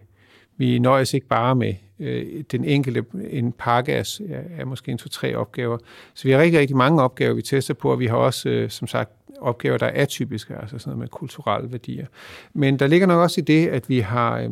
[0.59, 4.03] vi nøjes ikke bare med øh, den enkelte, en pakke af,
[4.57, 5.77] af måske en to-tre opgaver.
[6.13, 8.69] Så vi har rigtig, rigtig mange opgaver, vi tester på, og vi har også, øh,
[8.69, 12.05] som sagt, opgaver, der er atypiske, altså sådan noget med kulturelle værdier.
[12.53, 14.49] Men der ligger nok også i det, at vi har, øh,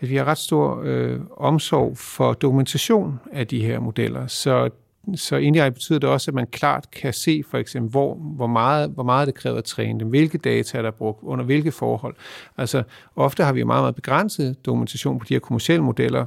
[0.00, 4.26] at vi har ret stor øh, omsorg for dokumentation af de her modeller.
[4.26, 4.70] Så
[5.16, 8.90] så indirekte betyder det også, at man klart kan se for eksempel, hvor, hvor, meget,
[8.90, 12.14] hvor meget det kræver at træne dem, hvilke data er der brugt, under hvilke forhold.
[12.56, 12.82] Altså
[13.16, 16.26] ofte har vi meget, meget begrænset dokumentation på de her kommersielle modeller,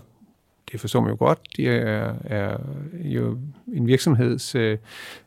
[0.72, 2.58] det forstår man jo godt, de er, er
[2.93, 3.38] jo
[3.74, 4.78] en virksomheds øh,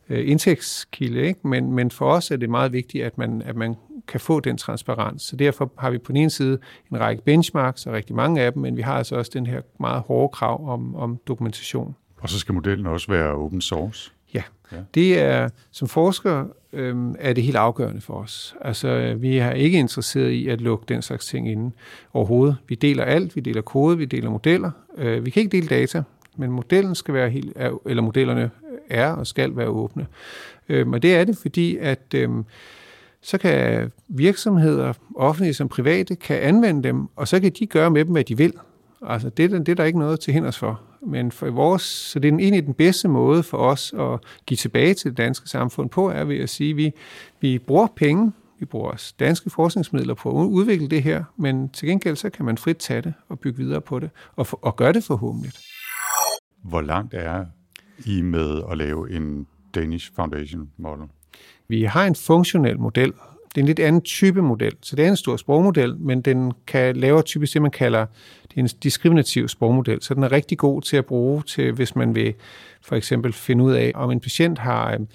[0.09, 1.47] indtægtskilde, ikke?
[1.47, 3.75] Men, men for os er det meget vigtigt, at man, at man
[4.07, 5.23] kan få den transparens.
[5.23, 6.59] Så derfor har vi på den ene side
[6.91, 9.61] en række benchmarks, og rigtig mange af dem, men vi har altså også den her
[9.79, 11.95] meget hårde krav om, om dokumentation.
[12.21, 14.11] Og så skal modellen også være open source?
[14.33, 14.77] Ja, ja.
[14.93, 18.55] det er, som forsker øhm, er det helt afgørende for os.
[18.61, 21.71] Altså, vi er ikke interesseret i at lukke den slags ting inde
[22.13, 22.57] overhovedet.
[22.67, 24.71] Vi deler alt, vi deler kode, vi deler modeller.
[24.97, 26.03] Øh, vi kan ikke dele data,
[26.37, 28.51] men modellen skal være helt, eller modellerne
[28.89, 30.07] er og skal være åbne.
[30.69, 32.45] Øhm, og det er det, fordi at øhm,
[33.21, 38.05] så kan virksomheder, offentlige som private, kan anvende dem, og så kan de gøre med
[38.05, 38.53] dem, hvad de vil.
[39.01, 40.81] Altså, det, det er der ikke noget til hinders for.
[41.01, 44.93] Men for vores, så det er egentlig den bedste måde for os at give tilbage
[44.93, 46.91] til det danske samfund på, er ved at sige, at vi,
[47.41, 52.15] vi bruger penge, vi bruger danske forskningsmidler på at udvikle det her, men til gengæld
[52.15, 54.93] så kan man frit tage det og bygge videre på det, og, for, og gøre
[54.93, 55.51] det forhåbentlig.
[56.63, 57.45] Hvor langt er
[58.05, 61.07] I med at lave en Danish Foundation Model?
[61.67, 63.13] Vi har en funktionel model,
[63.57, 64.73] det er en lidt anden type model.
[64.81, 68.05] Så det er en stor sprogmodel, men den kan lave typisk det, man kalder
[68.49, 70.01] det er en diskriminativ sprogmodel.
[70.01, 72.33] Så den er rigtig god til at bruge til, hvis man vil
[72.81, 75.07] for eksempel finde ud af, om en patient har øhm,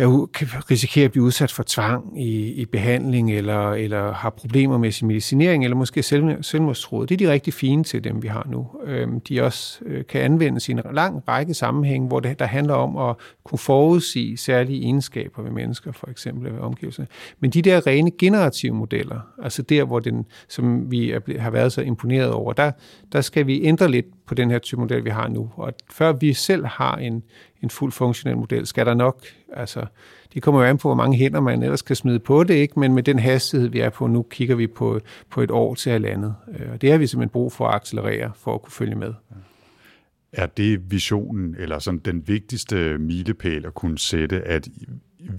[0.00, 4.78] øh, kan risikere at blive udsat for tvang i, i behandling, eller, eller har problemer
[4.78, 7.08] med sin medicinering, eller måske selv, selvmordstroet.
[7.08, 8.66] Det er de rigtig fine til dem, vi har nu.
[8.84, 12.74] Øhm, de også øh, kan anvendes i en lang række sammenhæng, hvor det, der handler
[12.74, 17.08] om at kunne forudsige særlige egenskaber ved mennesker, for eksempel ved omgivelserne.
[17.40, 21.72] Men de der rene generative modeller, altså der, hvor den, som vi er, har været
[21.72, 22.72] så imponeret over, der,
[23.12, 25.50] der skal vi ændre lidt på den her type model, vi har nu.
[25.56, 27.22] Og før vi selv har en,
[27.62, 29.86] en fuld funktionel model, skal der nok, altså,
[30.34, 32.80] det kommer jo an på, hvor mange hænder man ellers kan smide på det, ikke?
[32.80, 35.92] men med den hastighed, vi er på nu, kigger vi på, på et år til
[35.92, 36.34] halvandet.
[36.58, 39.14] Øh, og det har vi simpelthen brug for at accelerere, for at kunne følge med.
[40.32, 44.68] Er det visionen, eller sådan den vigtigste milepæl at kunne sætte, at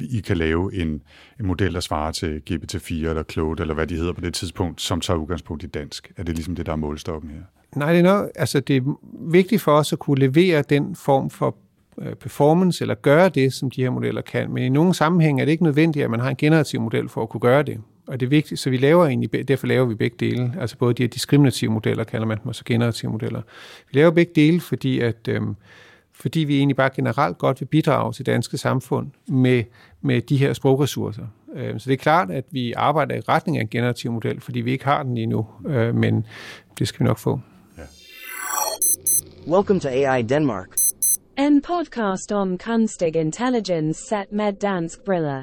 [0.10, 1.02] i kan lave en,
[1.40, 4.82] en model, der svarer til GPT-4 eller Claude, eller hvad de hedder på det tidspunkt,
[4.82, 6.12] som tager udgangspunkt i dansk?
[6.18, 7.42] Er det ligesom det, der er målstokken her?
[7.76, 9.00] Nej, det er, nok, altså det er
[9.32, 11.56] vigtigt for os at kunne levere den form for
[11.98, 14.52] øh, performance, eller gøre det, som de her modeller kan.
[14.52, 17.22] Men i nogle sammenhænge er det ikke nødvendigt, at man har en generativ model for
[17.22, 17.82] at kunne gøre det.
[18.08, 20.54] Og det er vigtigt, så vi laver egentlig, derfor laver vi begge dele.
[20.60, 23.42] Altså både de her diskriminative modeller, kalder man dem, og så generative modeller.
[23.92, 25.56] Vi laver begge dele, fordi at øhm,
[26.20, 29.64] fordi vi egentlig bare generelt godt vil bidrage til danske samfund med,
[30.02, 31.26] med de her sprogressourcer.
[31.56, 34.62] Øh, så det er klart, at vi arbejder i retning af en generativ model, fordi
[34.62, 36.26] vi ikke har den lige nu, øh, men
[36.80, 37.40] det skal vi nok få.
[39.48, 40.68] Welcome to AI Denmark.
[41.38, 45.42] En podcast om kunstig intelligens set med dansk briller.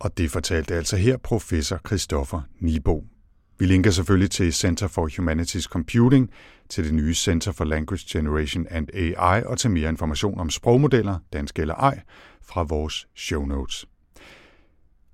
[0.00, 3.04] Og det fortalte altså her professor Christoffer Nibo.
[3.58, 6.30] Vi linker selvfølgelig til Center for Humanities Computing,
[6.72, 11.18] til det nye Center for Language Generation and AI og til mere information om sprogmodeller,
[11.32, 12.00] dansk eller ej,
[12.42, 13.86] fra vores show notes.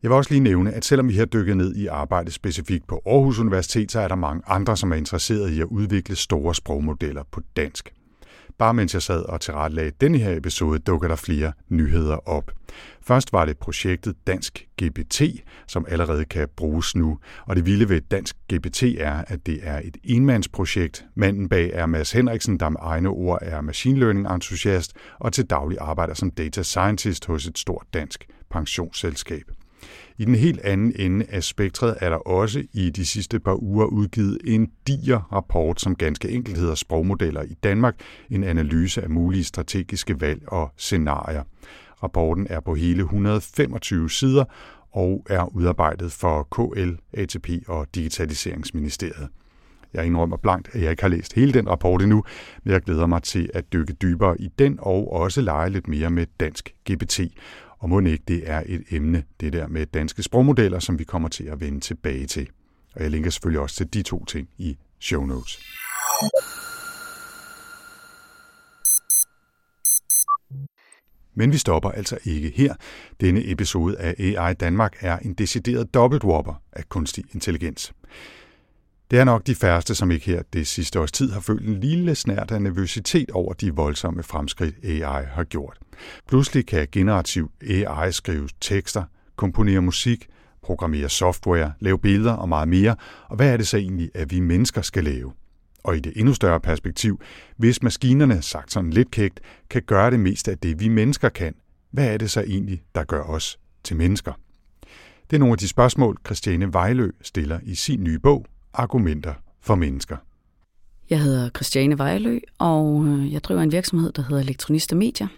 [0.02, 3.02] Jeg vil også lige nævne, at selvom vi har dykket ned i arbejdet specifikt på
[3.06, 7.22] Aarhus Universitet, så er der mange andre, som er interesseret i at udvikle store sprogmodeller
[7.32, 7.92] på dansk.
[8.58, 12.50] Bare mens jeg sad og tilrettelagde denne her episode, dukker der flere nyheder op.
[13.02, 15.22] Først var det projektet Dansk GPT,
[15.66, 17.18] som allerede kan bruges nu.
[17.46, 21.04] Og det vilde ved Dansk GPT er, at det er et enmandsprojekt.
[21.14, 25.44] Manden bag er Mads Henriksen, der med egne ord er machine learning entusiast og til
[25.44, 29.57] daglig arbejder som data scientist hos et stort dansk pensionsselskab.
[30.20, 33.86] I den helt anden ende af spektret er der også i de sidste par uger
[33.86, 38.00] udgivet en diger rapport, som ganske enkelt hedder Sprogmodeller i Danmark,
[38.30, 41.42] en analyse af mulige strategiske valg og scenarier.
[42.02, 44.44] Rapporten er på hele 125 sider
[44.92, 49.28] og er udarbejdet for KL, ATP og Digitaliseringsministeriet.
[49.94, 52.24] Jeg indrømmer blankt, at jeg ikke har læst hele den rapport endnu,
[52.64, 56.10] men jeg glæder mig til at dykke dybere i den og også lege lidt mere
[56.10, 57.20] med dansk GPT.
[57.78, 61.28] Og må ikke det er et emne, det der med danske sprogmodeller, som vi kommer
[61.28, 62.48] til at vende tilbage til.
[62.94, 65.60] Og jeg linker selvfølgelig også til de to ting i show notes.
[71.34, 72.74] Men vi stopper altså ikke her.
[73.20, 77.92] Denne episode af AI Danmark er en decideret dobbeltwopper af kunstig intelligens.
[79.10, 81.80] Det er nok de færreste, som ikke her det sidste års tid har følt en
[81.80, 85.78] lille snært af nervøsitet over de voldsomme fremskridt AI har gjort.
[86.28, 89.04] Pludselig kan generativ AI skrive tekster,
[89.36, 90.28] komponere musik,
[90.62, 92.96] programmere software, lave billeder og meget mere,
[93.28, 95.32] og hvad er det så egentlig, at vi mennesker skal lave?
[95.84, 97.20] Og i det endnu større perspektiv,
[97.56, 99.40] hvis maskinerne, sagt sådan lidt kægt,
[99.70, 101.54] kan gøre det meste af det, vi mennesker kan,
[101.90, 104.32] hvad er det så egentlig, der gør os til mennesker?
[105.30, 109.74] Det er nogle af de spørgsmål, Christiane Vejlø stiller i sin nye bog, Argumenter for
[109.74, 110.16] mennesker.
[111.10, 115.28] Jeg hedder Christiane Vejlø, og øh, jeg driver en virksomhed, der hedder Elektronista Media.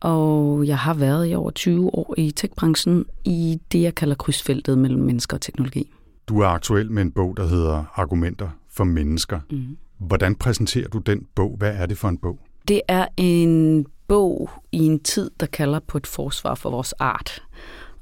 [0.00, 4.78] Og jeg har været i over 20 år i techbranchen i det, jeg kalder krydsfeltet
[4.78, 5.90] mellem mennesker og teknologi.
[6.28, 9.40] Du er aktuel med en bog, der hedder Argumenter for mennesker.
[9.50, 9.76] Mm.
[9.98, 11.56] Hvordan præsenterer du den bog?
[11.58, 12.38] Hvad er det for en bog?
[12.68, 17.42] Det er en bog i en tid, der kalder på et forsvar for vores art.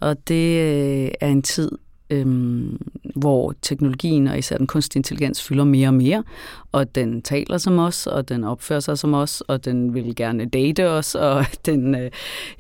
[0.00, 1.70] Og det øh, er en tid,
[2.10, 2.78] øhm,
[3.16, 6.24] hvor teknologien og især den kunstige intelligens fylder mere og mere,
[6.72, 10.44] og den taler som os, og den opfører sig som os, og den vil gerne
[10.44, 12.10] date os, og den øh,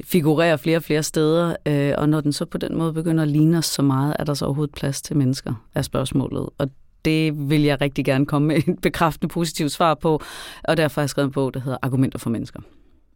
[0.04, 3.28] figurerer flere og flere steder, øh, og når den så på den måde begynder at
[3.28, 6.48] ligne os så meget, er der så overhovedet plads til mennesker, er spørgsmålet.
[6.58, 6.70] Og
[7.04, 10.22] det vil jeg rigtig gerne komme med et bekræftende positivt svar på,
[10.64, 12.60] og derfor har jeg skrevet en bog, der hedder Argumenter for mennesker.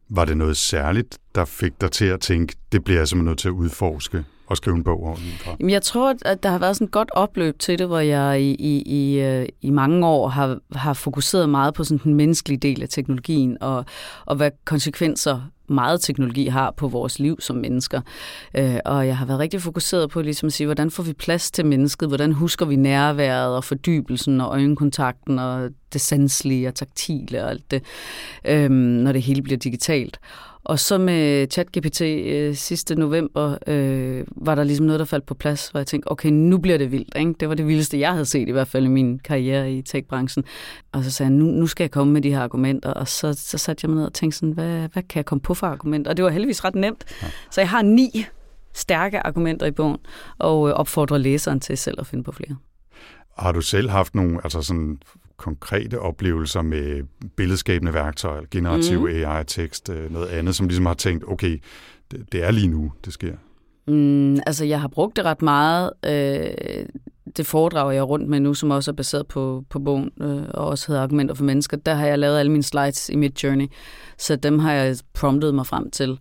[0.09, 3.39] Var det noget særligt, der fik dig til at tænke, det bliver jeg simpelthen nødt
[3.39, 4.25] til at udforske?
[4.51, 5.57] At skrive en bog ovenfra?
[5.61, 8.41] Jamen, jeg tror, at der har været sådan et godt opløb til det, hvor jeg
[8.41, 12.59] i, i, i, øh, i mange år har, har fokuseret meget på sådan den menneskelige
[12.59, 13.85] del af teknologien, og,
[14.27, 18.01] og hvad konsekvenser meget teknologi har på vores liv som mennesker.
[18.57, 21.51] Øh, og jeg har været rigtig fokuseret på ligesom at sige, hvordan får vi plads
[21.51, 22.09] til mennesket?
[22.09, 27.71] Hvordan husker vi nærværet og fordybelsen og øjenkontakten og det sanselige og taktile og alt
[27.71, 27.83] det,
[28.45, 30.21] øh, når det hele bliver digitalt.
[30.65, 35.35] Og så med ChatGPT øh, sidste november, øh, var der ligesom noget, der faldt på
[35.35, 37.17] plads, hvor jeg tænkte, okay, nu bliver det vildt.
[37.17, 37.35] Ikke?
[37.41, 40.45] Det var det vildeste, jeg havde set i hvert fald i min karriere i tech-branchen.
[40.93, 42.91] Og så sagde jeg, nu, nu skal jeg komme med de her argumenter.
[42.91, 45.43] Og så, så satte jeg mig ned og tænkte sådan, hvad, hvad kan jeg komme
[45.43, 46.11] på for argumenter?
[46.11, 47.05] Og det var heldigvis ret nemt.
[47.23, 47.27] Ja.
[47.51, 48.25] Så jeg har ni
[48.73, 49.99] stærke argumenter i bogen,
[50.39, 52.57] og øh, opfordrer læseren til selv at finde på flere.
[53.39, 54.99] Har du selv haft nogle altså sådan
[55.41, 57.03] konkrete oplevelser med
[57.37, 59.07] billedskabende værktøjer, generativ mm.
[59.07, 61.59] AI-tekst, øh, noget andet, som ligesom har tænkt, okay,
[62.11, 63.35] det, det er lige nu, det sker?
[63.89, 65.91] Mm, altså, jeg har brugt det ret meget.
[66.07, 66.87] Øh,
[67.37, 70.43] det foredrag, jeg er rundt med nu, som også er baseret på, på bogen, øh,
[70.55, 73.43] og også hedder Argumenter for Mennesker, der har jeg lavet alle mine slides i mit
[73.43, 73.67] journey,
[74.19, 76.19] så dem har jeg promptet mig frem til.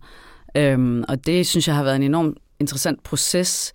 [0.56, 3.72] Øhm, og det synes jeg har været en enorm interessant proces,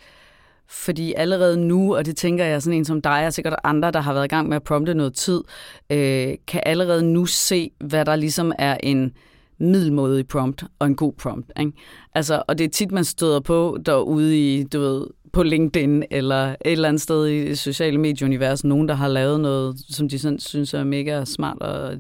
[0.69, 3.99] fordi allerede nu, og det tænker jeg sådan en som dig, og sikkert andre, der
[3.99, 5.41] har været i gang med at prompte noget tid,
[5.89, 9.13] øh, kan allerede nu se, hvad der ligesom er en
[9.57, 11.51] middelmådig prompt og en god prompt.
[11.59, 11.71] Ikke?
[12.15, 16.45] Altså, og det er tit, man støder på derude i, du ved, på LinkedIn eller
[16.45, 20.39] et eller andet sted i sociale medieunivers, nogen, der har lavet noget, som de sådan
[20.39, 21.93] synes er mega smart og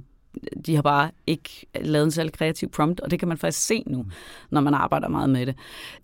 [0.65, 3.83] de har bare ikke lavet en særlig kreativ prompt, og det kan man faktisk se
[3.87, 4.05] nu,
[4.49, 5.55] når man arbejder meget med det.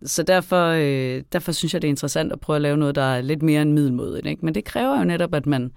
[0.04, 3.02] Så derfor, øh, derfor synes jeg, det er interessant at prøve at lave noget, der
[3.02, 4.26] er lidt mere end middelmodigt.
[4.26, 4.46] Ikke?
[4.46, 5.72] Men det kræver jo netop, at man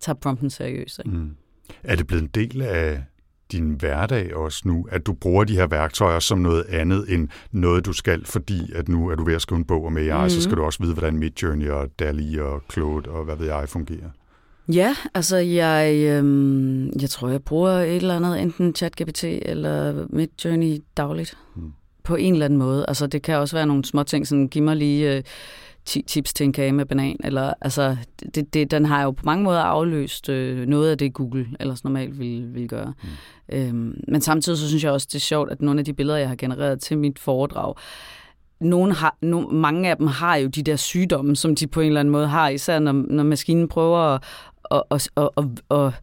[0.00, 0.98] tager prompten seriøst.
[0.98, 1.16] Ikke?
[1.16, 1.30] Mm.
[1.82, 3.02] Er det blevet en del af
[3.52, 7.86] din hverdag også nu, at du bruger de her værktøjer som noget andet end noget,
[7.86, 10.30] du skal, fordi at nu er du ved at skrive en bog om AI, mm-hmm.
[10.30, 13.68] så skal du også vide, hvordan Midjourney og DALI og Claude og hvad ved jeg
[13.68, 14.10] fungerer.
[14.68, 20.78] Ja, altså jeg, øhm, jeg tror, jeg bruger et eller andet, enten ChatGPT eller Midjourney
[20.96, 21.38] dagligt.
[21.56, 21.72] Mm.
[22.02, 22.84] På en eller anden måde.
[22.88, 25.22] Altså det kan også være nogle små ting, sådan giv mig lige øh,
[25.84, 27.16] 10 tips til en kage med banan.
[27.24, 27.96] Eller, altså,
[28.34, 31.84] det, det, den har jo på mange måder afløst øh, noget af det, Google ellers
[31.84, 32.94] normalt ville, ville gøre.
[33.02, 33.56] Mm.
[33.56, 36.18] Øhm, men samtidig så synes jeg også, det er sjovt, at nogle af de billeder,
[36.18, 37.74] jeg har genereret til mit foredrag,
[38.60, 41.86] nogle har, no, mange af dem har jo de der sygdomme, som de på en
[41.86, 44.22] eller anden måde har, især når, når maskinen prøver at,
[44.70, 45.94] at, at, at, at,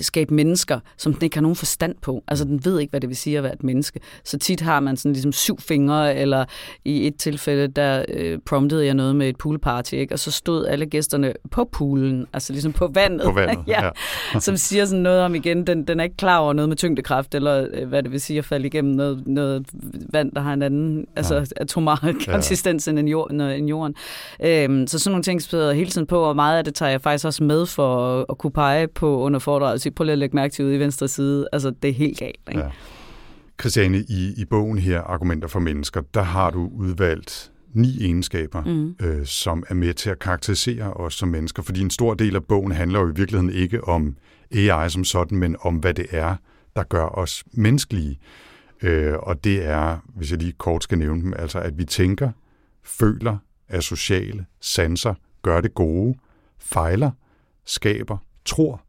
[0.00, 2.24] skabe mennesker, som den ikke har nogen forstand på.
[2.28, 4.00] Altså, den ved ikke, hvad det vil sige at være et menneske.
[4.24, 6.44] Så tit har man sådan ligesom syv fingre, eller
[6.84, 10.14] i et tilfælde, der øh, promptede jeg noget med et poolparty, ikke?
[10.14, 13.24] og så stod alle gæsterne på poolen, altså ligesom på vandet.
[13.24, 13.84] På vandet, ja.
[13.84, 14.40] ja.
[14.40, 17.34] som siger sådan noget om igen, den, den er ikke klar over noget med tyngdekraft,
[17.34, 19.66] eller øh, hvad det vil sige at falde igennem noget, noget
[20.12, 21.44] vand, der har en anden altså, ja.
[21.56, 22.92] atomar konsistens ja.
[22.92, 23.94] end, jord, end jorden.
[24.44, 27.00] Øhm, så sådan nogle ting spiller hele tiden på, og meget af det tager jeg
[27.00, 30.18] faktisk også med for at, at kunne pege på under foredraget sige, prøv lige at
[30.18, 31.48] lægge mærke til ude i venstre side.
[31.52, 32.40] Altså, det er helt galt.
[32.48, 32.60] Ikke?
[32.60, 32.70] Ja.
[33.60, 38.96] Christiane, i, i bogen her, Argumenter for Mennesker, der har du udvalgt ni egenskaber, mm.
[39.06, 41.62] øh, som er med til at karakterisere os som mennesker.
[41.62, 44.16] Fordi en stor del af bogen handler jo i virkeligheden ikke om
[44.54, 46.36] AI som sådan, men om hvad det er,
[46.76, 48.18] der gør os menneskelige.
[48.82, 52.30] Øh, og det er, hvis jeg lige kort skal nævne dem, altså at vi tænker,
[52.84, 53.36] føler,
[53.68, 56.14] er sociale, sanser, gør det gode,
[56.58, 57.10] fejler,
[57.64, 58.83] skaber, tror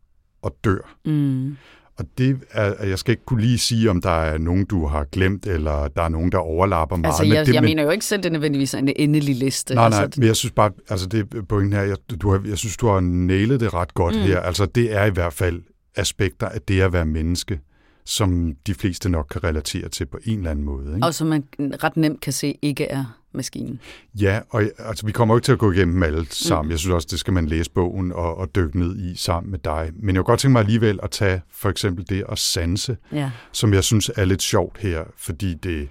[0.45, 0.95] og dør.
[1.05, 1.57] Mm.
[1.97, 5.03] Og det er, jeg skal ikke kunne lige sige, om der er nogen, du har
[5.03, 7.11] glemt, eller der er nogen, der overlapper meget.
[7.11, 9.35] Altså, jeg, men det, jeg men, mener jo ikke selv, det er nødvendigvis en endelig
[9.35, 9.75] liste.
[9.75, 12.57] Nej, nej, altså, men jeg synes bare, altså det pointen her, jeg, du har, jeg
[12.57, 14.21] synes, du har nailet det ret godt mm.
[14.21, 14.39] her.
[14.39, 15.61] Altså, det er i hvert fald
[15.95, 17.59] aspekter af det at være menneske,
[18.05, 20.95] som de fleste nok kan relatere til på en eller anden måde.
[20.95, 21.07] Ikke?
[21.07, 23.79] Og som man ret nemt kan se ikke er maskinen.
[24.21, 26.67] Ja, og altså, vi kommer jo ikke til at gå igennem alle sammen.
[26.67, 26.71] Mm.
[26.71, 29.59] Jeg synes også, det skal man læse bogen og, og dykke ned i sammen med
[29.59, 29.91] dig.
[29.95, 33.31] Men jeg kunne godt tænke mig alligevel at tage for eksempel det at sanse, ja.
[33.51, 35.89] som jeg synes er lidt sjovt her, fordi det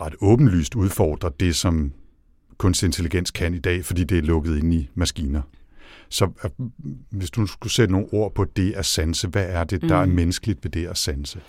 [0.00, 1.92] ret åbenlyst udfordrer det, som
[2.58, 5.42] kunstig intelligens kan i dag, fordi det er lukket ind i maskiner.
[6.08, 6.50] Så øh,
[7.10, 10.10] hvis du skulle sætte nogle ord på det at sanse, hvad er det, der mm.
[10.10, 11.40] er menneskeligt ved det at sanse?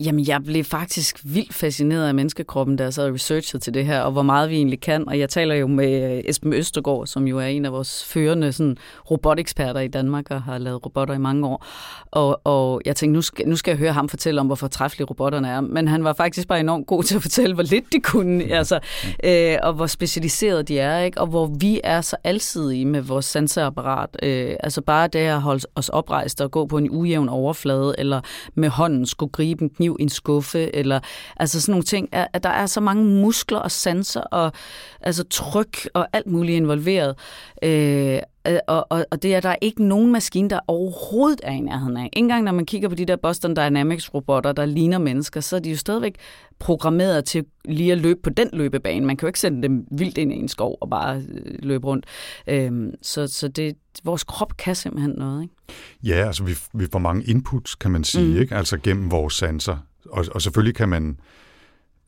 [0.00, 3.86] Jamen, jeg blev faktisk vildt fascineret af menneskekroppen, da jeg sad og researchede til det
[3.86, 5.08] her, og hvor meget vi egentlig kan.
[5.08, 8.76] Og jeg taler jo med Esben Østergaard, som jo er en af vores førende sådan,
[9.10, 11.66] roboteksperter i Danmark, og har lavet robotter i mange år.
[12.10, 15.06] Og, og jeg tænkte, nu skal, nu skal jeg høre ham fortælle om, hvor fortræffelige
[15.06, 15.60] robotterne er.
[15.60, 18.80] Men han var faktisk bare enormt god til at fortælle, hvor lidt de kunne, altså,
[19.24, 21.20] øh, og hvor specialiseret de er, ikke?
[21.20, 24.16] og hvor vi er så alsidige med vores sensorapparat.
[24.22, 28.20] Øh, altså bare det at holde os oprejst og gå på en ujævn overflade, eller
[28.54, 31.00] med hånden skulle gribe en kniv i en skuffe, eller
[31.36, 34.52] altså sådan nogle ting, at der er så mange muskler og sanser, og
[35.00, 37.16] altså tryk og alt muligt involveret.
[37.62, 38.18] Øh,
[38.66, 42.04] og, og, og det er der ikke nogen maskine, der overhovedet er i nærheden af.
[42.04, 45.60] Ikke engang når man kigger på de der Boston Dynamics-robotter, der ligner mennesker, så er
[45.60, 46.14] de jo stadigvæk
[46.58, 49.06] programmeret til lige at løbe på den løbebane.
[49.06, 51.86] Man kan jo ikke sende dem vildt ind i en skov og bare øh, løbe
[51.86, 52.06] rundt.
[52.46, 55.42] Øhm, så så det, vores krop kan simpelthen noget.
[55.42, 55.54] Ikke?
[56.02, 58.40] Ja, altså vi, vi får mange inputs, kan man sige, mm.
[58.40, 58.54] ikke?
[58.54, 59.76] altså gennem vores sanser.
[60.10, 61.16] Og, og selvfølgelig kan man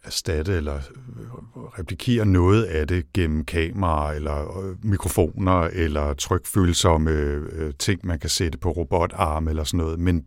[0.06, 7.74] erstatte eller øh, replikere noget af det gennem kameraer eller øh, mikrofoner eller trykfølsomme øh,
[7.78, 9.98] ting, man kan sætte på robotarm eller sådan noget.
[9.98, 10.24] Men,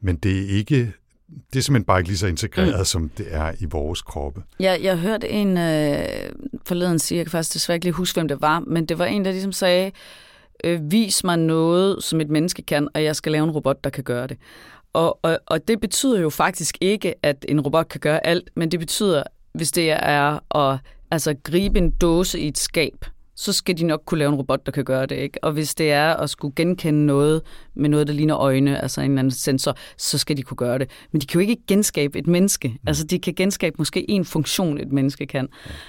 [0.00, 0.92] men det er ikke
[1.52, 2.84] det er simpelthen bare ikke lige så integreret, mm.
[2.84, 4.42] som det er i vores kroppe.
[4.60, 6.04] Ja, jeg hørte en øh,
[6.66, 9.04] forleden sige, jeg kan faktisk desværre ikke lige huske, hvem det var, men det var
[9.04, 9.90] en, der ligesom sagde,
[10.64, 13.90] øh, vis mig noget, som et menneske kan, og jeg skal lave en robot, der
[13.90, 14.36] kan gøre det.
[14.92, 18.70] Og, og, og det betyder jo faktisk ikke, at en robot kan gøre alt, men
[18.70, 19.22] det betyder,
[19.52, 20.78] hvis det er at
[21.10, 23.04] altså, gribe en dåse i et skab,
[23.40, 25.16] så skal de nok kunne lave en robot, der kan gøre det.
[25.16, 25.44] Ikke?
[25.44, 27.42] Og hvis det er at skulle genkende noget
[27.74, 30.78] med noget, der ligner øjne, altså en eller anden sensor, så skal de kunne gøre
[30.78, 30.90] det.
[31.12, 32.68] Men de kan jo ikke genskabe et menneske.
[32.68, 32.78] Mm.
[32.86, 35.48] Altså de kan genskabe måske en funktion, et menneske kan.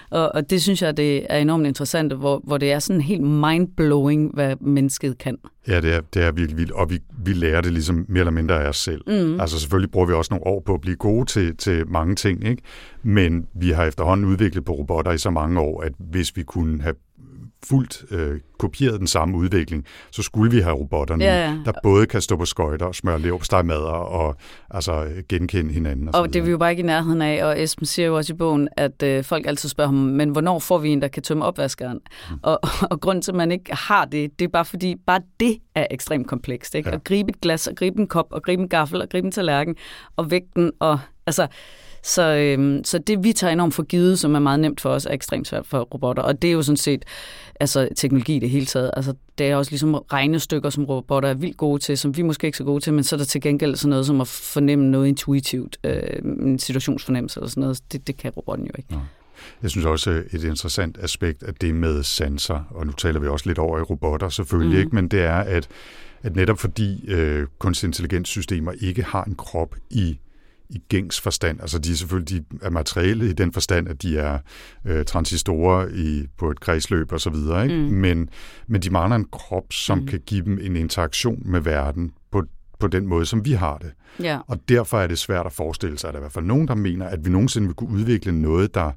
[0.09, 3.21] Og, og det synes jeg, det er enormt interessant, hvor, hvor det er sådan helt
[3.21, 5.37] mind-blowing, hvad mennesket kan.
[5.67, 8.31] Ja, det er, det er virkelig vildt, og vi, vi lærer det ligesom mere eller
[8.31, 9.01] mindre af os selv.
[9.07, 9.39] Mm.
[9.39, 12.47] Altså selvfølgelig bruger vi også nogle år på at blive gode til, til mange ting,
[12.47, 12.61] ikke?
[13.03, 16.81] men vi har efterhånden udviklet på robotter i så mange år, at hvis vi kunne
[16.81, 16.95] have
[17.65, 21.57] fuldt øh, kopieret den samme udvikling, så skulle vi have robotterne, Ja, ja.
[21.65, 24.35] der både kan stå på skøjter og smøre leverpostejmadder og
[24.69, 26.15] altså, genkende hinanden.
[26.15, 28.17] Og, Og det er vi jo bare ikke i nærheden af, og Esben siger jo
[28.17, 31.07] også i bogen, at øh, folk altid spørger ham, men hvornår får vi en, der
[31.07, 31.99] kan tømme opvaskeren?
[32.29, 32.39] Mm.
[32.43, 32.59] Og,
[32.91, 35.87] og grunden til, at man ikke har det, det er bare fordi, bare det er
[35.91, 36.75] ekstremt komplekst.
[36.75, 36.89] Ikke?
[36.89, 36.95] Ja.
[36.95, 39.31] At gribe et glas, og gribe en kop, og gribe en gaffel, og gribe en
[39.31, 39.75] tallerken,
[40.15, 41.47] og vægte den, og altså...
[42.03, 45.05] Så, øhm, så det, vi tager enormt for givet, som er meget nemt for os,
[45.05, 46.23] er ekstremt svært for robotter.
[46.23, 47.05] Og det er jo sådan set
[47.59, 48.91] altså, teknologi i det hele taget.
[48.93, 52.47] Altså, det er også ligesom regnestykker, som robotter er vildt gode til, som vi måske
[52.47, 54.27] ikke er så gode til, men så er der til gengæld sådan noget som at
[54.27, 57.79] fornemme noget intuitivt, øh, en situationsfornemmelse eller sådan noget.
[57.91, 59.03] Det, det kan robotten jo ikke.
[59.61, 63.49] Jeg synes også et interessant aspekt af det med sanser, og nu taler vi også
[63.49, 64.83] lidt over i robotter selvfølgelig, mm.
[64.83, 64.95] Ikke?
[64.95, 65.67] men det er, at,
[66.23, 70.19] at netop fordi øh, kunstig intelligenssystemer ikke har en krop i
[70.71, 71.61] i gængs forstand.
[71.61, 74.39] Altså de er selvfølgelig de er materielle i den forstand, at de er
[74.85, 77.63] øh, transistorer i, på et kredsløb og så videre.
[77.63, 77.75] Ikke?
[77.75, 77.81] Mm.
[77.81, 78.29] Men,
[78.67, 80.07] men de mangler en krop, som Mm.
[80.07, 82.43] kan give dem en interaktion med verden på,
[82.79, 83.91] på den måde, som vi har det.
[84.19, 84.39] Ja.
[84.47, 86.67] Og derfor er det svært at forestille sig, at der er i hvert fald nogen,
[86.67, 88.91] der mener, at vi nogensinde vil kunne udvikle noget, der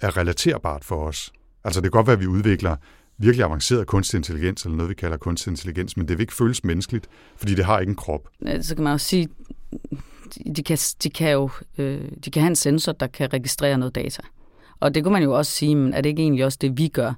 [0.00, 1.32] er relaterbart for os.
[1.64, 2.76] Altså det kan godt være, at vi udvikler
[3.18, 6.64] virkelig avanceret kunstig intelligens, eller noget, vi kalder kunstig intelligens, men det vil ikke føles
[6.64, 7.06] menneskeligt,
[7.36, 8.28] fordi det har ikke en krop.
[8.60, 9.28] Så kan man jo sige,
[10.56, 13.94] de- kan, de kan jo øh, de kan have en sensor, der kan registrere noget
[13.94, 14.22] data.
[14.80, 16.88] Og det kunne man jo også sige, men er det ikke egentlig også det, vi
[16.88, 17.12] gør?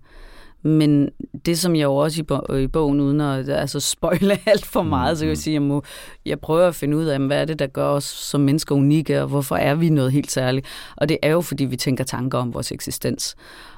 [0.65, 1.09] Men
[1.47, 4.83] det, som jeg jo også i, bo- i bogen, uden at altså, spoile alt for
[4.83, 5.83] meget, så kan jeg sige, at jeg, må,
[6.27, 9.23] jeg prøver at finde ud af, hvad er det, der gør os som mennesker unikke,
[9.23, 10.67] og hvorfor er vi noget helt særligt?
[10.97, 13.35] Og det er jo, fordi vi tænker tanker om vores eksistens.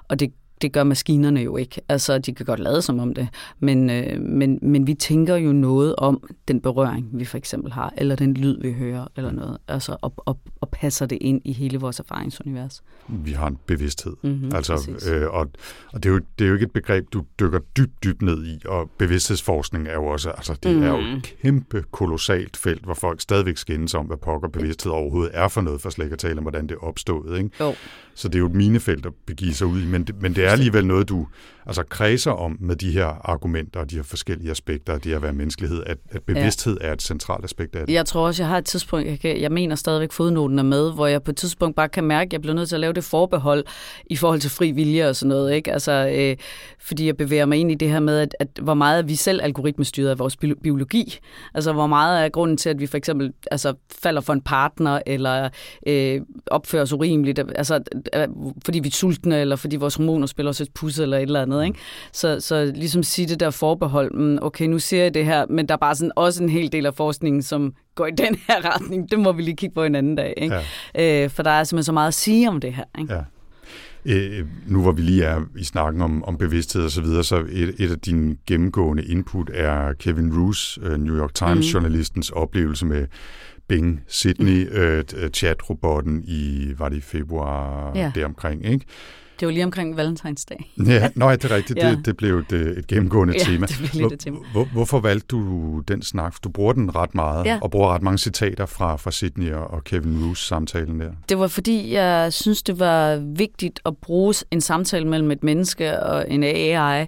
[0.08, 0.32] Og det,
[0.64, 1.80] det gør maskinerne jo ikke.
[1.88, 3.28] Altså, de kan godt lade som om det,
[3.60, 7.92] men, øh, men, men vi tænker jo noget om den berøring, vi for eksempel har,
[7.96, 11.52] eller den lyd, vi hører, eller noget, altså, og, og, og passer det ind i
[11.52, 12.82] hele vores erfaringsunivers.
[13.08, 14.12] Vi har en bevidsthed.
[14.22, 15.50] Mm-hmm, Altså, øh, og
[15.92, 18.46] og det, er jo, det er jo ikke et begreb, du dykker dybt, dybt ned
[18.46, 20.82] i, og bevidsthedsforskning er jo også, altså det mm.
[20.82, 21.16] er jo Mhm.
[21.16, 25.60] et kæmpe, kolossalt felt, hvor folk stadigvæk skændes om, hvad pokker bevidsthed overhovedet er for
[25.60, 27.38] noget, for slet ikke at tale om, hvordan det er opstået.
[27.38, 27.50] Ikke?
[27.60, 27.74] Jo.
[28.14, 30.44] Så det er jo et minefelt at begive sig ud i, men det, men det
[30.46, 31.26] er alligevel noget, du
[31.66, 35.22] altså kredser om med de her argumenter og de her forskellige aspekter af det at
[35.22, 36.86] være menneskelighed, at, at bevidsthed ja.
[36.86, 37.94] er et centralt aspekt af det.
[37.94, 40.92] Jeg tror også, jeg har et tidspunkt, jeg, kan, jeg mener stadigvæk fodnoten er med,
[40.92, 42.92] hvor jeg på et tidspunkt bare kan mærke, at jeg bliver nødt til at lave
[42.92, 43.64] det forbehold
[44.10, 45.54] i forhold til fri vilje og sådan noget.
[45.54, 45.72] Ikke?
[45.72, 46.36] Altså, øh,
[46.80, 49.14] fordi jeg bevæger mig ind i det her med, at, at hvor meget er vi
[49.14, 51.18] selv algoritmestyret af vores bio- biologi.
[51.54, 55.00] Altså hvor meget er grunden til, at vi for eksempel altså, falder for en partner,
[55.06, 55.48] eller
[55.86, 57.82] øh, opfører os urimeligt, altså,
[58.64, 61.42] fordi vi er sultne, eller fordi vores hormoner spiller os et pus eller et eller
[61.42, 61.53] andet.
[61.62, 61.78] Ikke?
[62.12, 65.66] Så, så ligesom sige det der forbehold, mm, okay, nu ser jeg det her, men
[65.68, 68.74] der er bare sådan også en hel del af forskningen, som går i den her
[68.74, 69.10] retning.
[69.10, 70.34] Det må vi lige kigge på en anden dag.
[70.36, 70.60] Ikke?
[70.94, 71.24] Ja.
[71.24, 72.84] Øh, for der er simpelthen så meget at sige om det her.
[72.98, 73.14] Ikke?
[73.14, 73.20] Ja.
[74.06, 77.36] Øh, nu hvor vi lige er i snakken om, om bevidsthed og så videre, så
[77.36, 83.06] et, et af dine gennemgående input er Kevin Roos, øh, New York Times-journalistens oplevelse med
[83.68, 84.76] Bing Sydney, mm.
[84.76, 88.12] øh, chat-robotten i, var det i februar Ja.
[88.14, 88.86] deromkring, ikke?
[89.40, 90.72] Det var lige omkring valentinsdag.
[90.86, 91.78] Ja, nej, det er rigtigt.
[91.78, 91.90] Ja.
[91.90, 93.66] Det, det blev et, øh, et gennemgående Ja, tema.
[93.66, 94.36] det blev lidt et tema.
[94.52, 96.34] Hvor, hvorfor valgte du den snak?
[96.44, 97.58] Du bruger den ret meget, Ja.
[97.62, 101.10] og bruger ret mange citater fra, fra Sydney og, Kevin Roos samtalen der.
[101.28, 106.00] Det var fordi, jeg synes, det var vigtigt at bruge en samtale mellem et menneske
[106.02, 107.06] og en AI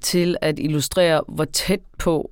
[0.00, 2.30] til at illustrere, hvor tæt på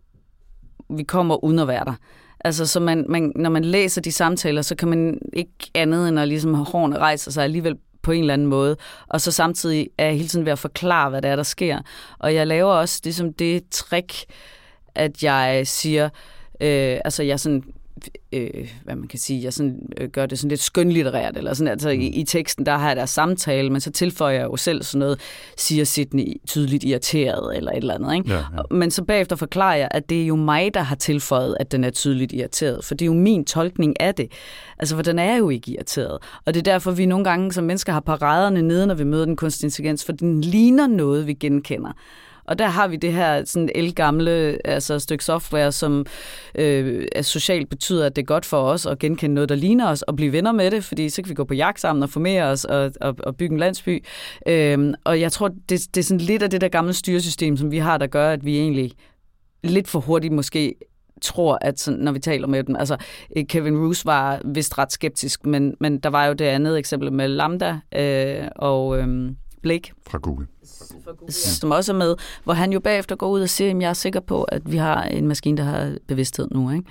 [0.97, 1.95] vi kommer uden at være der.
[2.41, 6.19] Altså, så man, man, når man læser de samtaler, så kan man ikke andet end
[6.21, 7.77] at ligesom hårene rejser sig alligevel
[8.07, 8.77] på en eller anden måde.
[9.09, 11.79] Og så samtidig er jeg hele tiden ved at forklare, hvad der er, der sker.
[12.19, 14.15] Og jeg laver også ligesom det trick,
[14.95, 16.05] at jeg siger,
[16.61, 17.63] øh, altså jeg sådan
[18.33, 21.71] øh, hvad man kan sige, jeg sådan, øh, gør det sådan lidt skønlitterært, eller sådan,
[21.71, 24.83] altså i, i teksten, der har jeg der samtale, men så tilføjer jeg jo selv
[24.83, 25.21] sådan noget,
[25.57, 28.31] siger Sydney tydeligt irriteret, eller et eller andet, ikke?
[28.31, 28.77] Ja, ja.
[28.77, 31.85] Men så bagefter forklarer jeg, at det er jo mig, der har tilføjet, at den
[31.85, 34.33] er tydeligt irriteret, for det er jo min tolkning af det.
[34.79, 36.19] Altså, for den er jo ikke irriteret.
[36.45, 39.25] Og det er derfor, vi nogle gange som mennesker har paraderne nede, når vi møder
[39.25, 41.93] den kunstig intelligens, for den ligner noget, vi genkender.
[42.49, 46.07] Og der har vi det her sådan elgamle altså stykke software, som
[46.55, 49.89] øh, er socialt betyder, at det er godt for os at genkende noget, der ligner
[49.89, 52.11] os, og blive venner med det, fordi så kan vi gå på jagt sammen og
[52.11, 54.05] formere os og, og, og bygge en landsby.
[54.49, 57.71] Øh, og jeg tror, det, det er sådan lidt af det der gamle styresystem, som
[57.71, 58.93] vi har, der gør, at vi egentlig
[59.65, 60.75] lidt for hurtigt måske
[61.23, 62.97] tror, at sådan, når vi taler med dem, altså
[63.37, 67.13] øh, Kevin Roos var vist ret skeptisk, men, men der var jo det andet eksempel
[67.13, 69.31] med Lambda øh, og øh,
[69.67, 70.47] Blake, Fra Google.
[71.31, 72.15] som også er med,
[72.45, 74.77] hvor han jo bagefter går ud og siger, at jeg er sikker på, at vi
[74.77, 76.71] har en maskine, der har bevidsthed nu.
[76.71, 76.85] Ikke?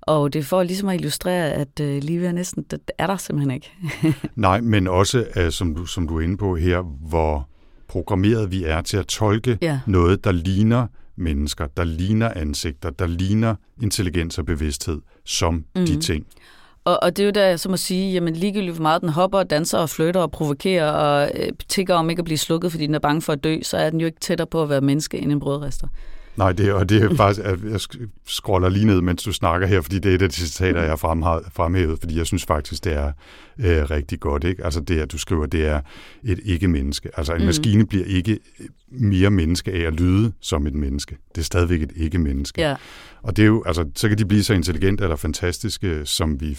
[0.00, 3.16] Og det er for ligesom at illustrere, at øh, livet er næsten, det er der
[3.16, 3.72] simpelthen ikke.
[4.36, 7.48] Nej, men også, uh, som, du, som du er inde på her, hvor
[7.88, 9.80] programmeret vi er til at tolke Ja.
[9.86, 10.86] noget, der ligner
[11.16, 15.86] mennesker, der ligner ansigter, der ligner intelligens og bevidsthed som mm.
[15.86, 16.26] de ting.
[16.84, 19.38] Og, og det er jo da som at sige, jamen ligegyldigt hvor meget den hopper
[19.38, 22.86] og danser og flytter og provokerer og øh, tigger om ikke at blive slukket, fordi
[22.86, 24.80] den er bange for at dø, så er den jo ikke tættere på at være
[24.80, 25.88] menneske end en brødrester.
[26.36, 27.80] Nej, det, og det er faktisk, jeg
[28.26, 30.90] scroller lige ned, mens du snakker her, fordi det er et af de citater, jeg
[30.90, 30.96] har
[31.52, 33.12] fremhævet, fordi jeg synes faktisk, det er
[33.58, 34.44] øh, rigtig godt.
[34.44, 34.64] Ikke?
[34.64, 35.80] Altså det, at du skriver, det er
[36.24, 37.10] et ikke-menneske.
[37.16, 37.46] Altså en mm.
[37.46, 38.38] maskine bliver ikke
[38.88, 41.16] mere menneske af at lyde som et menneske.
[41.34, 42.60] Det er stadigvæk et ikke-menneske.
[42.60, 42.76] Ja.
[43.22, 46.58] Og det er jo, altså, så kan de blive så intelligente eller fantastiske, som vi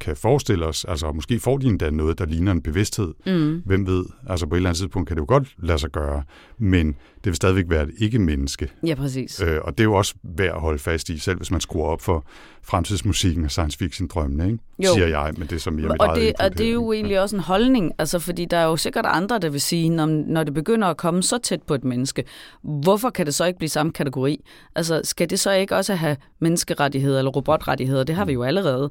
[0.00, 0.84] kan forestille os.
[0.84, 3.14] Altså, måske får de endda noget, der ligner en bevidsthed.
[3.26, 3.62] Mm.
[3.66, 4.04] Hvem ved?
[4.26, 6.22] Altså, på et eller andet tidspunkt kan det jo godt lade sig gøre,
[6.58, 6.86] men
[7.24, 8.70] det vil stadigvæk være et ikke-menneske.
[8.86, 9.40] Ja, præcis.
[9.40, 11.86] Øh, og det er jo også værd at holde fast i, selv hvis man skruer
[11.86, 12.24] op for
[12.62, 14.58] fremtidsmusikken og science fiction-drømmene, ikke?
[14.78, 14.94] Jo.
[14.94, 17.20] siger jeg, men det er så mere mit og det, og det er jo egentlig
[17.20, 20.44] også en holdning, altså fordi der er jo sikkert andre, der vil sige, når, når
[20.44, 22.24] det begynder at komme så tæt på et menneske,
[22.62, 24.44] hvorfor kan det så ikke blive samme kategori?
[24.74, 28.04] Altså skal det så ikke også have menneskerettigheder eller robotrettigheder?
[28.04, 28.90] Det har vi jo allerede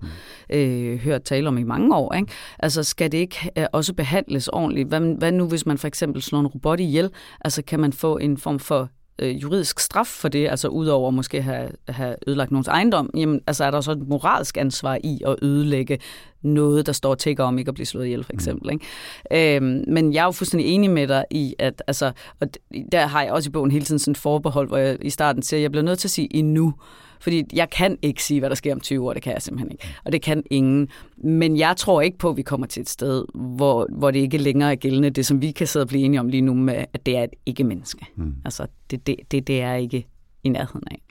[0.49, 2.13] øh, hørt tale om i mange år.
[2.13, 2.31] Ikke?
[2.59, 4.87] Altså skal det ikke øh, også behandles ordentligt?
[4.87, 7.09] Hvad, hvad nu hvis man for eksempel slår en robot ihjel?
[7.41, 8.89] Altså kan man få en form for
[9.19, 13.41] øh, juridisk straf for det, altså udover måske at have, have ødelagt nogens ejendom, jamen,
[13.47, 15.99] altså er der så et moralsk ansvar i at ødelægge
[16.41, 18.71] noget, der står og tigger om ikke at blive slået ihjel, for eksempel.
[18.71, 19.55] Ikke?
[19.55, 22.47] Øhm, men jeg er jo fuldstændig enig med dig i, at altså, og
[22.91, 25.41] der har jeg også i bogen hele tiden sådan et forbehold, hvor jeg i starten
[25.41, 26.73] siger, at jeg bliver nødt til at sige endnu,
[27.19, 29.71] fordi jeg kan ikke sige, hvad der sker om 20 år, det kan jeg simpelthen
[29.71, 29.87] ikke.
[30.05, 30.87] Og det kan ingen.
[31.17, 34.37] Men jeg tror ikke på, at vi kommer til et sted, hvor, hvor det ikke
[34.37, 36.85] længere er gældende, det som vi kan sidde og blive enige om lige nu, med,
[36.93, 38.05] at det er et ikke-menneske.
[38.15, 38.33] Mm.
[38.45, 40.07] Altså, det, det, det, det er ikke
[40.43, 41.01] i nærheden af.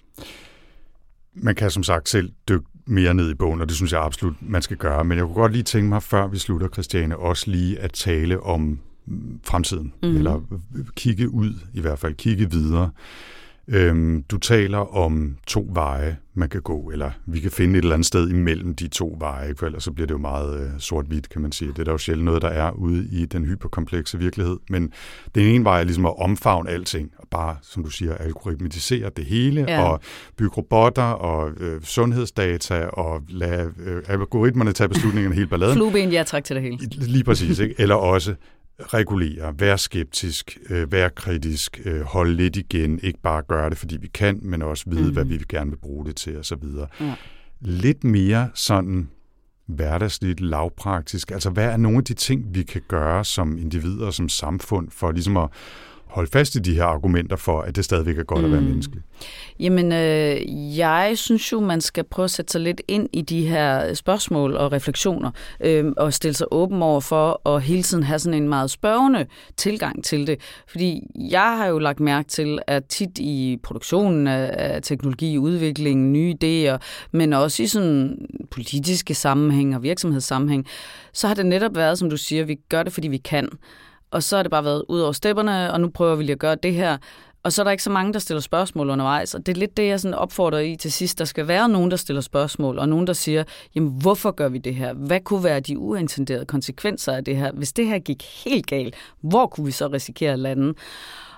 [1.34, 4.34] Man kan som sagt selv dykke mere ned i bogen, og det synes jeg absolut,
[4.40, 5.04] man skal gøre.
[5.04, 8.42] Men jeg kunne godt lige tænke mig, før vi slutter, Christiane, også lige at tale
[8.42, 8.78] om
[9.44, 9.92] fremtiden.
[10.02, 10.16] Mm.
[10.16, 10.40] Eller
[10.96, 12.90] kigge ud, i hvert fald kigge videre.
[13.70, 17.94] Øhm, du taler om to veje, man kan gå, eller vi kan finde et eller
[17.94, 21.28] andet sted imellem de to veje, for ellers så bliver det jo meget øh, sort-hvidt,
[21.28, 21.68] kan man sige.
[21.70, 24.56] Det er der jo sjældent noget, der er ude i den hyperkomplekse virkelighed.
[24.70, 24.92] Men
[25.34, 29.24] den ene vej er ligesom at omfavne alting, og bare, som du siger, algoritmisere det
[29.24, 29.82] hele, Ja.
[29.82, 30.00] og
[30.36, 35.74] bygge robotter og øh, sundhedsdata, og lade øh, algoritmerne tage beslutningerne hele balladen.
[35.74, 36.78] Flueben, ja tak til det hele.
[36.92, 37.74] Lige præcis, ikke?
[37.78, 38.34] Eller også
[38.80, 43.96] regulere, være skeptisk, øh, være kritisk, øh, holde lidt igen, ikke bare gøre det, fordi
[43.96, 45.14] vi kan, men også vide, mm-hmm.
[45.14, 46.64] hvad vi gerne vil bruge det til osv.
[47.00, 47.14] Ja.
[47.60, 49.08] Lidt mere sådan
[49.66, 51.30] hverdagsligt, lavpraktisk.
[51.30, 55.12] Altså, hvad er nogle af de ting, vi kan gøre som individer som samfund for
[55.12, 55.48] ligesom at
[56.10, 58.44] holde fast i de her argumenter for, at det stadigvæk er godt mm.
[58.44, 59.02] at være menneskelig?
[59.60, 63.46] Jamen, øh, jeg synes jo, man skal prøve at sætte sig lidt ind i de
[63.46, 65.30] her spørgsmål og refleksioner,
[65.60, 69.26] øh, og stille sig åben over for, at hele tiden have sådan en meget spørgende
[69.56, 70.40] tilgang til det.
[70.68, 76.34] Fordi jeg har jo lagt mærke til, at tit i produktionen af, teknologi, udvikling, nye
[76.44, 76.78] idéer,
[77.12, 78.18] men også i sådan
[78.50, 80.66] politiske sammenhæng og virksomhedssammenhæng,
[81.12, 83.48] så har det netop været, som du siger, vi gør det, fordi vi kan.
[84.10, 86.38] Og så har det bare været ud over stepperne, og nu prøver vi lige at
[86.38, 86.96] gøre det her.
[87.42, 89.34] Og så er der ikke så mange, der stiller spørgsmål undervejs.
[89.34, 91.18] Og det er lidt det, jeg sådan opfordrer i til sidst.
[91.18, 93.44] Der skal være nogen, der stiller spørgsmål, og nogen, der siger,
[93.74, 94.92] jamen hvorfor gør vi det her?
[94.92, 97.52] Hvad kunne være de uintenderede konsekvenser af det her?
[97.52, 100.74] Hvis det her gik helt galt, hvor kunne vi så risikere at lande?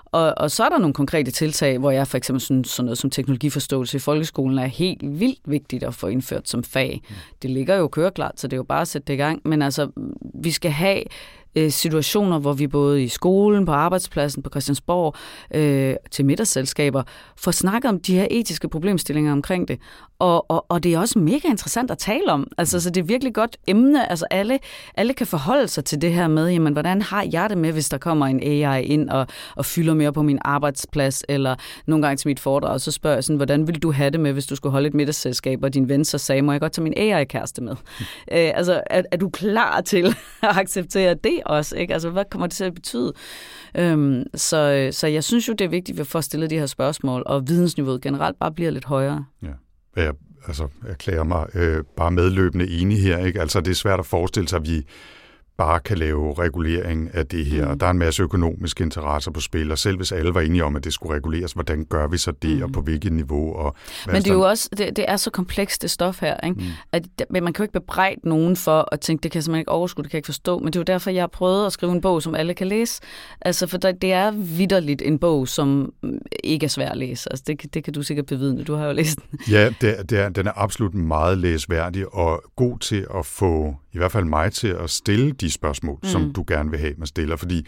[0.05, 2.97] Og, og så er der nogle konkrete tiltag, hvor jeg for eksempel synes, sådan noget
[2.97, 7.01] som teknologiforståelse i folkeskolen er helt vildt vigtigt at få indført som fag.
[7.41, 9.41] Det ligger jo køreklart, så det er jo bare at sætte det i gang.
[9.45, 9.89] Men altså,
[10.33, 11.03] vi skal have
[11.55, 15.15] øh, situationer, hvor vi både i skolen, på arbejdspladsen, på Christiansborg,
[15.55, 17.03] øh, til middagsselskaber,
[17.37, 19.79] får snakket om de her etiske problemstillinger omkring det.
[20.19, 22.47] Og, og, og det er også mega interessant at tale om.
[22.57, 24.09] Altså, så det er virkelig godt emne.
[24.09, 24.59] Altså, alle,
[24.95, 27.89] alle kan forholde sig til det her med, jamen, hvordan har jeg det med, hvis
[27.89, 31.55] der kommer en AI ind og, og fylder mere på min arbejdsplads, eller
[31.87, 34.33] nogle gange til mit foredrag, så spørger jeg sådan, hvordan ville du have det med,
[34.33, 36.83] hvis du skulle holde et middagsselskab, og din ven så sagde, må jeg godt tage
[36.83, 37.75] min AI-kæreste med?
[38.31, 40.05] Øh, altså, er, er du klar til
[40.41, 41.75] at acceptere det også?
[41.75, 41.93] Ikke?
[41.93, 43.13] Altså, hvad kommer det til at betyde?
[43.77, 46.59] Øhm, så, øh, så jeg synes jo, det er vigtigt, at vi får stillet de
[46.59, 49.25] her spørgsmål, og vidensniveauet generelt bare bliver lidt højere.
[49.43, 49.51] Ja.
[49.95, 50.13] Jeg
[50.47, 53.17] altså, erklærer mig øh, bare medløbende enig her.
[53.17, 53.41] Ikke?
[53.41, 54.85] Altså, det er svært at forestille sig, at vi
[55.61, 57.71] bare kan lave regulering af det her.
[57.71, 57.79] Mm.
[57.79, 60.75] Der er en masse økonomiske interesser på spil, og selv hvis alle var enige om,
[60.75, 62.63] at det skulle reguleres, hvordan gør vi så det, mm.
[62.63, 63.53] og på hvilket niveau?
[63.55, 66.59] Og Men det er jo også, det, det er så komplekst, det stof her, ikke?
[66.59, 66.65] Mm.
[66.91, 69.59] At, men man kan jo ikke bebrejde nogen for at tænke, det kan jeg simpelthen
[69.61, 70.59] ikke overskue, det kan jeg ikke forstå.
[70.59, 72.67] Men det er jo derfor, jeg har prøvet at skrive en bog, som alle kan
[72.67, 73.01] læse.
[73.41, 77.31] Altså, for der, det er vidderligt en bog, som mm, ikke er svær at læse.
[77.31, 79.39] Altså, det, kan- det kan du sikkert bevidne, du har jo læst den.
[79.51, 83.97] Ja, det, det er, den er absolut meget læsværdig og god til at få, i
[83.97, 86.09] hvert fald mig til at stille de spørgsmål, mm.
[86.09, 87.35] som du gerne vil have, man stiller.
[87.35, 87.67] Fordi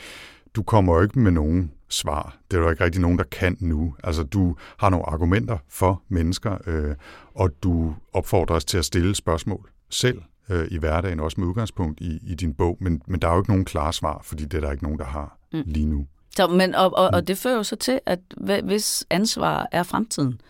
[0.56, 2.38] du kommer jo ikke med nogen svar.
[2.52, 3.96] Det er jo ikke rigtig nogen, der kan nu.
[4.04, 6.96] Altså, du har nogle argumenter for mennesker, øh,
[7.36, 12.02] og du opfordrer os til at stille spørgsmål selv øh, i hverdagen, også med udgangspunkt
[12.02, 14.58] i, i din bog, men, men der er jo ikke nogen klare svar, fordi det
[14.58, 15.64] er der ikke nogen, der har mm.
[15.66, 16.08] lige nu.
[16.36, 18.20] Så, men, og, og, og det fører jo så til, at
[18.64, 20.42] hvis ansvar er fremtiden,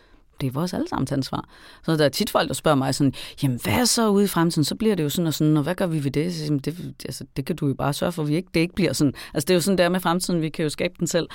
[0.43, 1.45] det er vores allesammens ansvar.
[1.83, 3.13] Så der er tit folk, der spørger mig sådan,
[3.43, 4.63] jamen hvad er så ude i fremtiden?
[4.63, 6.33] Så bliver det jo sådan og sådan, og hvad gør vi ved det?
[6.33, 8.59] Så, jamen, det, altså, det kan du jo bare sørge for, at vi ikke, det
[8.59, 9.13] ikke bliver sådan.
[9.33, 11.27] Altså det er jo sådan der med fremtiden, vi kan jo skabe den selv.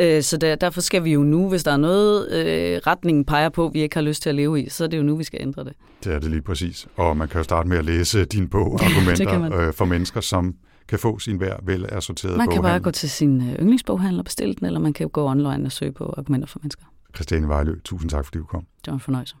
[0.00, 3.48] Øh, så der, derfor skal vi jo nu, hvis der er noget, øh, retningen peger
[3.48, 5.24] på, vi ikke har lyst til at leve i, så er det jo nu, vi
[5.24, 5.72] skal ændre det.
[6.04, 6.86] Det er det lige præcis.
[6.96, 10.54] Og man kan jo starte med at læse din bog, Argumenter øh, for mennesker, som
[10.88, 14.24] kan få sin hver vel assorterede Man kan bare gå til sin øh, yndlingsboghandler og
[14.24, 16.84] bestille den, eller man kan jo gå online og søge på argumenter for mennesker.
[17.14, 18.66] Christiane Vejlø, tusind tak, fordi du kom.
[18.84, 19.36] Det var en fornøjelse.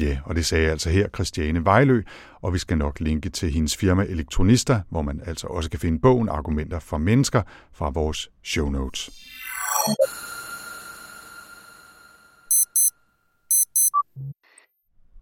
[0.00, 2.02] Ja, og det sagde jeg altså her, Christiane Vejlø,
[2.40, 5.98] og vi skal nok linke til hendes firma Elektronista, hvor man altså også kan finde
[5.98, 9.10] bogen Argumenter for Mennesker fra vores show notes.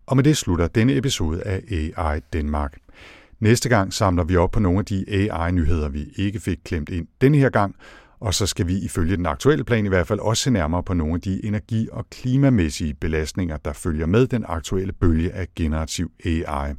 [0.06, 2.78] Og med det slutter denne episode af AI Danmark.
[3.40, 7.08] Næste gang samler vi op på nogle af de AI-nyheder, vi ikke fik klemt ind
[7.20, 7.76] denne her gang,
[8.20, 10.94] og så skal vi ifølge den aktuelle plan i hvert fald også se nærmere på
[10.94, 16.10] nogle af de energi- og klimamæssige belastninger, der følger med den aktuelle bølge af generativ
[16.24, 16.74] AI.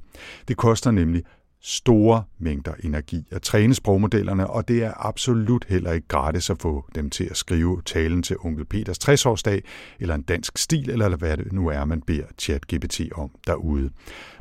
[0.47, 1.23] Det koster nemlig
[1.61, 6.85] store mængder energi at træne sprogmodellerne, og det er absolut heller ikke gratis at få
[6.95, 9.61] dem til at skrive talen til onkel Peters 60-årsdag,
[9.99, 13.89] eller en dansk stil, eller hvad det nu er, man beder ChatGPT om derude.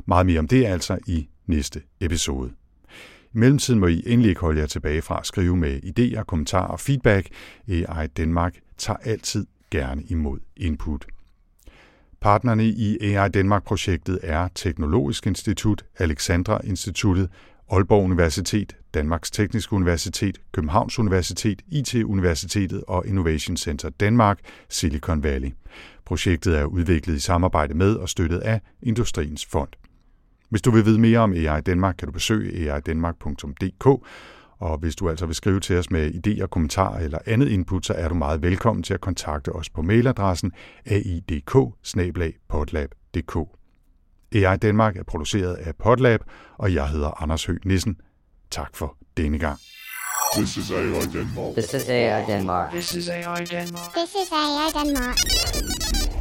[0.05, 2.51] Meget mere om det altså i næste episode.
[3.33, 6.67] I mellemtiden må I endelig ikke holde jer tilbage fra at skrive med idéer, kommentarer
[6.67, 7.29] og feedback.
[7.67, 11.05] AI Danmark tager altid gerne imod input.
[12.21, 17.29] Partnerne i AI Danmark-projektet er Teknologisk Institut, Alexandra Instituttet,
[17.71, 25.51] Aalborg Universitet, Danmarks Tekniske Universitet, Københavns Universitet, IT-universitetet og Innovation Center Danmark, Silicon Valley.
[26.05, 29.69] Projektet er udviklet i samarbejde med og støttet af Industriens Fond.
[30.49, 33.85] Hvis du vil vide mere om AI Danmark, kan du besøge aidanmark.dk,
[34.59, 37.93] og hvis du altså vil skrive til os med idéer, kommentarer eller andet input, så
[37.93, 40.51] er du meget velkommen til at kontakte os på mailadressen
[40.85, 41.55] aidk
[44.35, 46.19] AI Danmark er produceret af Podlab,
[46.57, 47.97] og jeg hedder Anders Høgh Nissen.
[48.51, 49.59] Tak for denne gang.
[50.35, 51.53] This is AI Denmark.
[51.53, 52.71] This is AI Denmark.
[52.71, 53.93] This is AI Denmark.
[53.93, 56.16] This is AI Denmark.